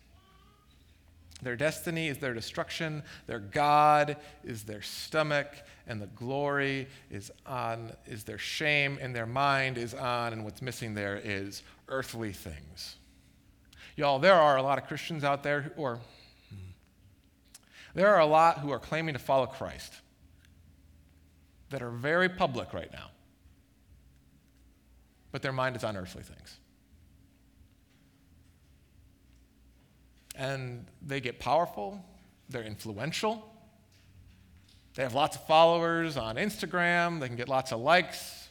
Their 1.42 1.56
destiny 1.56 2.08
is 2.08 2.20
their 2.20 2.34
destruction, 2.34 3.02
their 3.26 3.40
God 3.40 4.18
is 4.44 4.64
their 4.64 4.82
stomach, 4.82 5.48
and 5.88 6.00
the 6.00 6.08
glory 6.08 6.88
is 7.10 7.32
on 7.46 7.94
is 8.06 8.24
their 8.24 8.38
shame, 8.38 9.00
and 9.02 9.16
their 9.16 9.26
mind 9.26 9.78
is 9.78 9.94
on, 9.94 10.34
and 10.34 10.44
what's 10.44 10.62
missing 10.62 10.94
there 10.94 11.20
is 11.24 11.64
earthly 11.88 12.32
things. 12.32 12.96
Y'all, 13.96 14.20
there 14.20 14.36
are 14.36 14.58
a 14.58 14.62
lot 14.62 14.78
of 14.78 14.88
Christians 14.88 15.24
out 15.24 15.42
there, 15.42 15.62
who, 15.62 15.82
or 15.82 16.00
there 17.96 18.14
are 18.14 18.22
a 18.22 18.26
lot 18.26 18.60
who 18.60 18.72
are 18.72 18.80
claiming 18.80 19.14
to 19.14 19.20
follow 19.20 19.48
Christ 19.48 19.94
that 21.72 21.82
are 21.82 21.90
very 21.90 22.30
public 22.30 22.74
right 22.74 22.92
now, 22.94 23.10
but 25.32 25.42
their 25.42 25.52
mind 25.52 25.76
is 25.76 25.84
on 25.84 25.98
earthly 25.98 26.24
things. 26.24 26.58
And 30.36 30.86
they 31.06 31.20
get 31.20 31.40
powerful, 31.40 32.04
they're 32.50 32.64
influential, 32.64 33.48
they 34.96 35.04
have 35.04 35.14
lots 35.14 35.36
of 35.36 35.46
followers 35.46 36.18
on 36.18 36.36
Instagram, 36.36 37.20
they 37.20 37.28
can 37.28 37.38
get 37.38 37.50
lots 37.50 37.72
of 37.72 37.80
likes. 37.80 38.50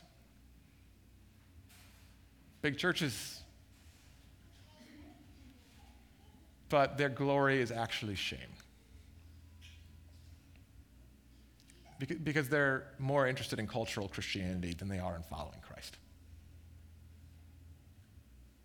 Big 2.62 2.76
churches. 2.76 3.40
But 6.68 6.98
their 6.98 7.08
glory 7.08 7.60
is 7.60 7.72
actually 7.72 8.14
shame. 8.14 8.38
because 12.24 12.48
they're 12.48 12.86
more 12.98 13.26
interested 13.26 13.58
in 13.58 13.66
cultural 13.66 14.08
Christianity 14.08 14.72
than 14.72 14.88
they 14.88 14.98
are 14.98 15.16
in 15.16 15.22
following 15.22 15.60
Christ. 15.60 15.98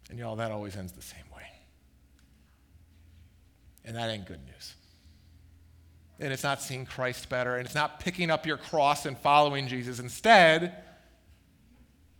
And 0.09 0.17
y'all, 0.17 0.35
that 0.37 0.51
always 0.51 0.77
ends 0.77 0.93
the 0.93 1.01
same 1.01 1.25
way. 1.35 1.43
And 3.85 3.95
that 3.95 4.09
ain't 4.09 4.25
good 4.25 4.43
news. 4.45 4.73
And 6.19 6.33
it's 6.33 6.43
not 6.43 6.61
seeing 6.61 6.85
Christ 6.85 7.29
better, 7.29 7.57
and 7.57 7.65
it's 7.65 7.75
not 7.75 7.99
picking 7.99 8.31
up 8.31 8.45
your 8.45 8.57
cross 8.57 9.05
and 9.05 9.17
following 9.17 9.67
Jesus. 9.67 9.99
Instead, 9.99 10.75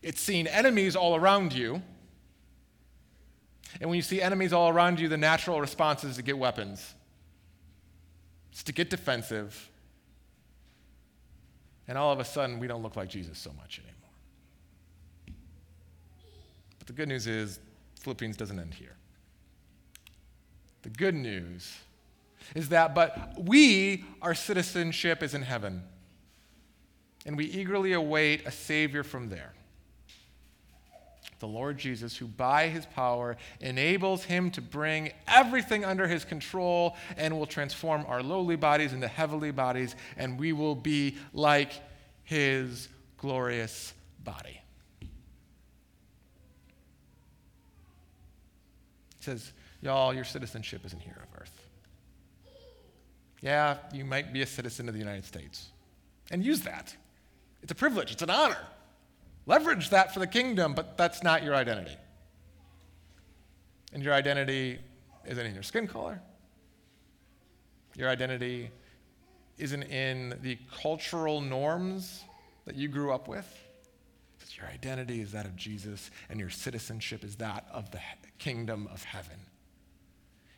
it's 0.02 0.22
seeing 0.22 0.48
enemies 0.48 0.96
all 0.96 1.16
around 1.16 1.54
you. 1.54 1.82
And 3.82 3.90
when 3.90 3.96
you 3.96 4.04
see 4.04 4.22
enemies 4.22 4.54
all 4.54 4.70
around 4.70 5.00
you, 5.00 5.08
the 5.08 5.18
natural 5.18 5.60
response 5.60 6.04
is 6.04 6.18
to 6.18 6.22
get 6.22 6.38
weapons, 6.38 6.94
it's 8.52 8.64
to 8.64 8.72
get 8.72 8.90
defensive, 8.90 9.70
and 11.88 11.98
all 11.98 12.12
of 12.12 12.20
a 12.20 12.26
sudden, 12.26 12.60
we 12.60 12.68
don't 12.68 12.82
look 12.82 12.96
like 12.96 13.10
Jesus 13.10 13.38
so 13.38 13.52
much 13.58 13.80
anymore. 13.80 13.96
But 16.80 16.88
the 16.88 16.94
good 16.94 17.08
news 17.08 17.28
is, 17.28 17.60
Philippians 18.00 18.38
doesn't 18.38 18.60
end 18.60 18.74
here. 18.74 18.96
The 20.86 20.92
good 20.92 21.16
news 21.16 21.76
is 22.54 22.70
that, 22.70 22.94
but 22.94 23.34
we, 23.40 24.06
our 24.22 24.36
citizenship 24.36 25.24
is 25.24 25.34
in 25.34 25.42
heaven, 25.42 25.82
and 27.26 27.36
we 27.36 27.46
eagerly 27.46 27.94
await 27.94 28.46
a 28.46 28.52
Savior 28.52 29.04
from 29.04 29.30
there 29.30 29.56
the 31.40 31.48
Lord 31.48 31.78
Jesus, 31.78 32.16
who 32.16 32.28
by 32.28 32.70
his 32.70 32.86
power 32.86 33.36
enables 33.60 34.24
him 34.24 34.52
to 34.52 34.62
bring 34.62 35.12
everything 35.28 35.84
under 35.84 36.08
his 36.08 36.24
control 36.24 36.96
and 37.18 37.38
will 37.38 37.46
transform 37.46 38.06
our 38.08 38.24
lowly 38.24 38.56
bodies 38.56 38.94
into 38.94 39.08
heavenly 39.08 39.52
bodies, 39.52 39.96
and 40.18 40.40
we 40.40 40.54
will 40.54 40.76
be 40.76 41.18
like 41.34 41.74
his 42.24 42.88
glorious 43.18 43.94
body. 44.24 44.62
He 45.02 45.08
says, 49.20 49.52
Y'all, 49.82 50.14
your 50.14 50.24
citizenship 50.24 50.82
isn't 50.86 51.02
here 51.02 51.18
of 51.22 51.42
earth. 51.42 51.52
Yeah, 53.42 53.78
you 53.94 54.06
might 54.06 54.34
be 54.34 54.42
a 54.42 54.46
citizen 54.46 54.88
of 54.88 54.94
the 54.94 55.00
United 55.00 55.26
States, 55.26 55.70
and 56.32 56.44
use 56.44 56.62
that. 56.62 56.96
It's 57.62 57.72
a 57.72 57.76
privilege, 57.76 58.12
it's 58.12 58.22
an 58.22 58.30
honor. 58.30 58.58
Leverage 59.46 59.92
that 59.92 60.14
for 60.14 60.20
the 60.20 60.28
kingdom, 60.28 60.74
but 60.74 60.98
that's 60.98 61.22
not 61.22 61.44
your 61.44 61.54
identity. 61.54 61.96
And 63.94 64.02
your 64.04 64.14
identity 64.14 64.80
isn't 65.26 65.46
in 65.46 65.54
your 65.54 65.64
skin 65.64 65.88
color. 65.88 66.20
Your 67.96 68.10
identity 68.10 68.72
isn't 69.58 69.84
in 69.84 70.38
the 70.42 70.58
cultural 70.82 71.42
norms 71.42 72.24
that 72.66 72.76
you 72.76 72.88
grew 72.88 73.14
up 73.14 73.28
with. 73.28 73.48
Your 74.58 74.68
identity 74.68 75.22
is 75.22 75.34
that 75.34 75.46
of 75.46 75.56
Jesus, 75.56 76.12
and 76.30 76.40
your 76.40 76.50
citizenship 76.50 77.24
is 77.24 77.36
that 77.38 77.66
of 77.72 77.92
the 77.92 78.00
kingdom 78.38 78.88
of 78.92 79.04
heaven. 79.04 79.38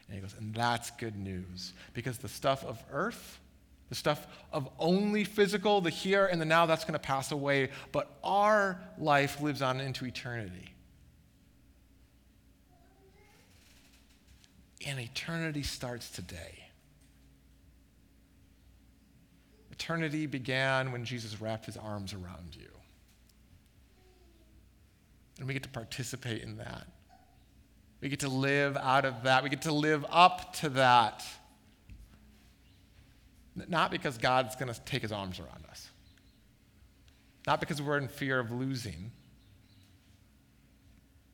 And 0.07 0.15
he 0.15 0.21
goes, 0.21 0.35
and 0.37 0.53
that's 0.53 0.91
good 0.91 1.17
news 1.17 1.73
because 1.93 2.17
the 2.17 2.29
stuff 2.29 2.63
of 2.63 2.81
earth 2.91 3.39
the 3.89 3.95
stuff 3.95 4.27
of 4.51 4.69
only 4.79 5.23
physical, 5.23 5.81
the 5.81 5.89
here 5.89 6.25
and 6.25 6.41
the 6.41 6.45
now, 6.45 6.65
that's 6.65 6.83
going 6.83 6.93
to 6.93 6.99
pass 6.99 7.31
away, 7.31 7.69
but 7.91 8.17
our 8.23 8.81
life 8.97 9.41
lives 9.41 9.61
on 9.61 9.79
into 9.79 10.05
eternity. 10.05 10.73
And 14.85 14.99
eternity 14.99 15.63
starts 15.63 16.09
today. 16.09 16.65
Eternity 19.71 20.25
began 20.25 20.91
when 20.91 21.05
Jesus 21.05 21.39
wrapped 21.39 21.65
his 21.65 21.77
arms 21.77 22.13
around 22.13 22.55
you. 22.55 22.69
And 25.39 25.47
we 25.47 25.53
get 25.53 25.63
to 25.63 25.69
participate 25.69 26.41
in 26.41 26.57
that. 26.57 26.87
We 28.01 28.09
get 28.09 28.19
to 28.21 28.29
live 28.29 28.77
out 28.77 29.05
of 29.05 29.23
that. 29.23 29.43
We 29.43 29.49
get 29.49 29.63
to 29.63 29.73
live 29.73 30.05
up 30.09 30.53
to 30.57 30.69
that. 30.69 31.25
Not 33.67 33.89
because 33.89 34.17
God's 34.17 34.55
going 34.55 34.71
to 34.71 34.79
take 34.81 35.01
his 35.01 35.11
arms 35.11 35.39
around 35.39 35.65
us, 35.69 35.89
not 37.47 37.59
because 37.59 37.81
we're 37.81 37.97
in 37.97 38.07
fear 38.07 38.39
of 38.39 38.51
losing, 38.51 39.11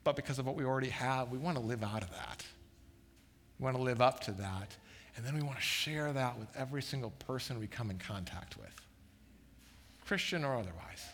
but 0.05 0.15
because 0.15 0.39
of 0.39 0.45
what 0.45 0.55
we 0.55 0.63
already 0.63 0.89
have. 0.89 1.31
We 1.31 1.37
want 1.37 1.57
to 1.57 1.63
live 1.63 1.83
out 1.83 2.01
of 2.01 2.11
that. 2.11 2.45
We 3.59 3.65
want 3.65 3.75
to 3.75 3.83
live 3.83 4.01
up 4.01 4.21
to 4.21 4.31
that. 4.33 4.77
And 5.15 5.25
then 5.25 5.35
we 5.35 5.41
want 5.41 5.57
to 5.57 5.63
share 5.63 6.11
that 6.13 6.39
with 6.39 6.47
every 6.55 6.81
single 6.81 7.11
person 7.11 7.59
we 7.59 7.67
come 7.67 7.91
in 7.91 7.97
contact 7.99 8.57
with, 8.57 8.73
Christian 10.05 10.43
or 10.43 10.55
otherwise, 10.55 11.05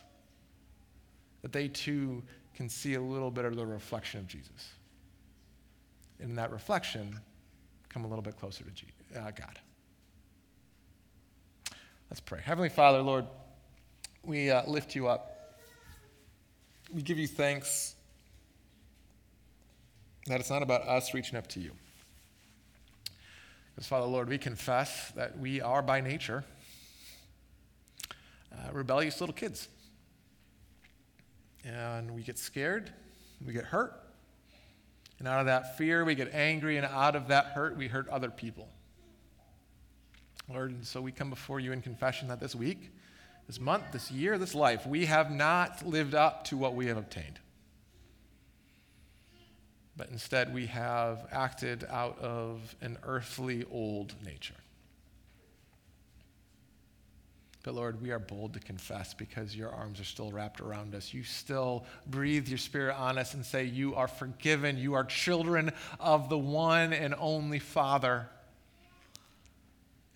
that 1.41 1.51
they 1.51 1.67
too 1.67 2.23
can 2.53 2.69
see 2.69 2.93
a 2.93 3.01
little 3.01 3.31
bit 3.31 3.45
of 3.45 3.55
the 3.55 3.65
reflection 3.65 4.19
of 4.19 4.27
Jesus. 4.27 4.73
In 6.19 6.35
that 6.35 6.51
reflection, 6.51 7.19
come 7.87 8.03
a 8.03 8.07
little 8.07 8.21
bit 8.21 8.37
closer 8.37 8.63
to 8.63 9.19
uh, 9.19 9.31
God. 9.31 9.59
Let's 12.09 12.19
pray. 12.19 12.41
Heavenly 12.43 12.69
Father, 12.69 13.01
Lord, 13.01 13.25
we 14.23 14.49
uh, 14.49 14.63
lift 14.67 14.95
you 14.95 15.07
up. 15.07 15.55
We 16.93 17.01
give 17.01 17.19
you 17.19 17.27
thanks 17.27 17.95
that 20.25 20.39
it's 20.39 20.49
not 20.49 20.61
about 20.61 20.81
us 20.87 21.13
reaching 21.13 21.37
up 21.37 21.47
to 21.47 21.59
you. 21.59 21.71
Because, 23.73 23.87
Father, 23.87 24.07
Lord, 24.07 24.27
we 24.27 24.37
confess 24.37 25.11
that 25.11 25.37
we 25.39 25.61
are 25.61 25.81
by 25.81 26.01
nature 26.01 26.43
uh, 28.51 28.71
rebellious 28.73 29.19
little 29.21 29.35
kids. 29.35 29.67
And 31.63 32.11
we 32.11 32.23
get 32.23 32.37
scared, 32.37 32.91
we 33.45 33.53
get 33.53 33.65
hurt. 33.65 34.08
And 35.19 35.27
out 35.27 35.41
of 35.41 35.45
that 35.47 35.77
fear, 35.77 36.05
we 36.05 36.15
get 36.15 36.33
angry, 36.33 36.77
and 36.77 36.85
out 36.85 37.15
of 37.15 37.27
that 37.27 37.47
hurt, 37.47 37.77
we 37.77 37.87
hurt 37.87 38.07
other 38.07 38.29
people. 38.29 38.69
Lord, 40.49 40.71
and 40.71 40.85
so 40.85 41.01
we 41.01 41.11
come 41.11 41.29
before 41.29 41.59
you 41.59 41.73
in 41.73 41.81
confession 41.81 42.29
that 42.29 42.39
this 42.39 42.55
week, 42.55 42.91
this 43.45 43.59
month, 43.59 43.83
this 43.91 44.09
year, 44.09 44.37
this 44.37 44.55
life, 44.55 44.85
we 44.87 45.05
have 45.05 45.29
not 45.29 45.85
lived 45.85 46.15
up 46.15 46.45
to 46.45 46.57
what 46.57 46.73
we 46.73 46.87
have 46.87 46.97
obtained. 46.97 47.39
But 49.97 50.09
instead, 50.09 50.53
we 50.53 50.67
have 50.67 51.27
acted 51.31 51.85
out 51.89 52.17
of 52.19 52.75
an 52.81 52.97
earthly 53.03 53.65
old 53.69 54.15
nature. 54.23 54.55
But 57.63 57.75
Lord, 57.75 58.01
we 58.01 58.11
are 58.11 58.19
bold 58.19 58.53
to 58.53 58.59
confess 58.59 59.13
because 59.13 59.55
your 59.55 59.69
arms 59.69 59.99
are 59.99 60.05
still 60.05 60.31
wrapped 60.31 60.61
around 60.61 60.95
us. 60.95 61.13
You 61.13 61.23
still 61.23 61.85
breathe 62.07 62.47
your 62.47 62.57
spirit 62.57 62.95
on 62.95 63.17
us 63.17 63.33
and 63.33 63.45
say, 63.45 63.65
You 63.65 63.95
are 63.95 64.07
forgiven. 64.07 64.77
You 64.77 64.93
are 64.93 65.03
children 65.03 65.71
of 65.99 66.29
the 66.29 66.37
one 66.37 66.93
and 66.93 67.13
only 67.19 67.59
Father. 67.59 68.29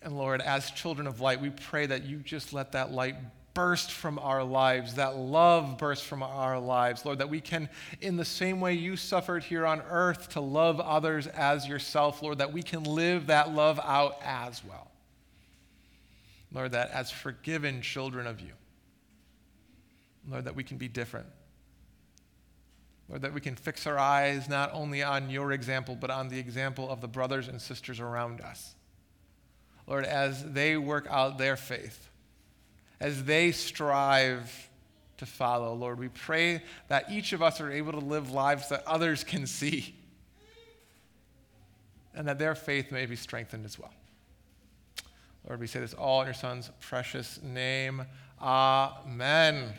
And 0.00 0.16
Lord, 0.16 0.40
as 0.40 0.70
children 0.70 1.06
of 1.06 1.20
light, 1.20 1.40
we 1.40 1.50
pray 1.50 1.86
that 1.86 2.04
you 2.04 2.18
just 2.18 2.52
let 2.52 2.72
that 2.72 2.92
light 2.92 3.16
burst 3.52 3.92
from 3.92 4.18
our 4.18 4.42
lives, 4.42 4.94
that 4.94 5.16
love 5.16 5.78
burst 5.78 6.04
from 6.04 6.22
our 6.22 6.58
lives, 6.58 7.04
Lord, 7.04 7.18
that 7.18 7.30
we 7.30 7.40
can, 7.40 7.68
in 8.00 8.16
the 8.16 8.24
same 8.24 8.60
way 8.60 8.74
you 8.74 8.96
suffered 8.96 9.44
here 9.44 9.64
on 9.64 9.80
earth 9.88 10.30
to 10.30 10.40
love 10.40 10.80
others 10.80 11.26
as 11.26 11.68
yourself, 11.68 12.20
Lord, 12.20 12.38
that 12.38 12.52
we 12.52 12.62
can 12.62 12.82
live 12.82 13.28
that 13.28 13.54
love 13.54 13.78
out 13.82 14.18
as 14.24 14.62
well. 14.64 14.90
Lord, 16.54 16.72
that 16.72 16.92
as 16.92 17.10
forgiven 17.10 17.82
children 17.82 18.26
of 18.26 18.40
you, 18.40 18.52
Lord, 20.30 20.44
that 20.44 20.54
we 20.54 20.64
can 20.64 20.78
be 20.78 20.88
different. 20.88 21.26
Lord, 23.08 23.22
that 23.22 23.34
we 23.34 23.40
can 23.40 23.56
fix 23.56 23.86
our 23.86 23.98
eyes 23.98 24.48
not 24.48 24.70
only 24.72 25.02
on 25.02 25.28
your 25.28 25.52
example, 25.52 25.96
but 26.00 26.10
on 26.10 26.28
the 26.28 26.38
example 26.38 26.88
of 26.88 27.02
the 27.02 27.08
brothers 27.08 27.48
and 27.48 27.60
sisters 27.60 28.00
around 28.00 28.40
us. 28.40 28.74
Lord, 29.86 30.06
as 30.06 30.52
they 30.52 30.78
work 30.78 31.06
out 31.10 31.36
their 31.36 31.56
faith, 31.56 32.08
as 33.00 33.24
they 33.24 33.52
strive 33.52 34.70
to 35.18 35.26
follow, 35.26 35.74
Lord, 35.74 35.98
we 35.98 36.08
pray 36.08 36.62
that 36.88 37.10
each 37.10 37.34
of 37.34 37.42
us 37.42 37.60
are 37.60 37.70
able 37.70 37.92
to 37.92 37.98
live 37.98 38.30
lives 38.30 38.70
that 38.70 38.86
others 38.86 39.24
can 39.24 39.46
see 39.46 39.94
and 42.14 42.28
that 42.28 42.38
their 42.38 42.54
faith 42.54 42.90
may 42.92 43.04
be 43.04 43.16
strengthened 43.16 43.66
as 43.66 43.78
well. 43.78 43.92
Lord, 45.46 45.60
we 45.60 45.66
say 45.66 45.80
this 45.80 45.92
all 45.92 46.22
in 46.22 46.26
your 46.26 46.34
Son's 46.34 46.70
precious 46.80 47.40
name. 47.42 48.06
Amen. 48.40 49.74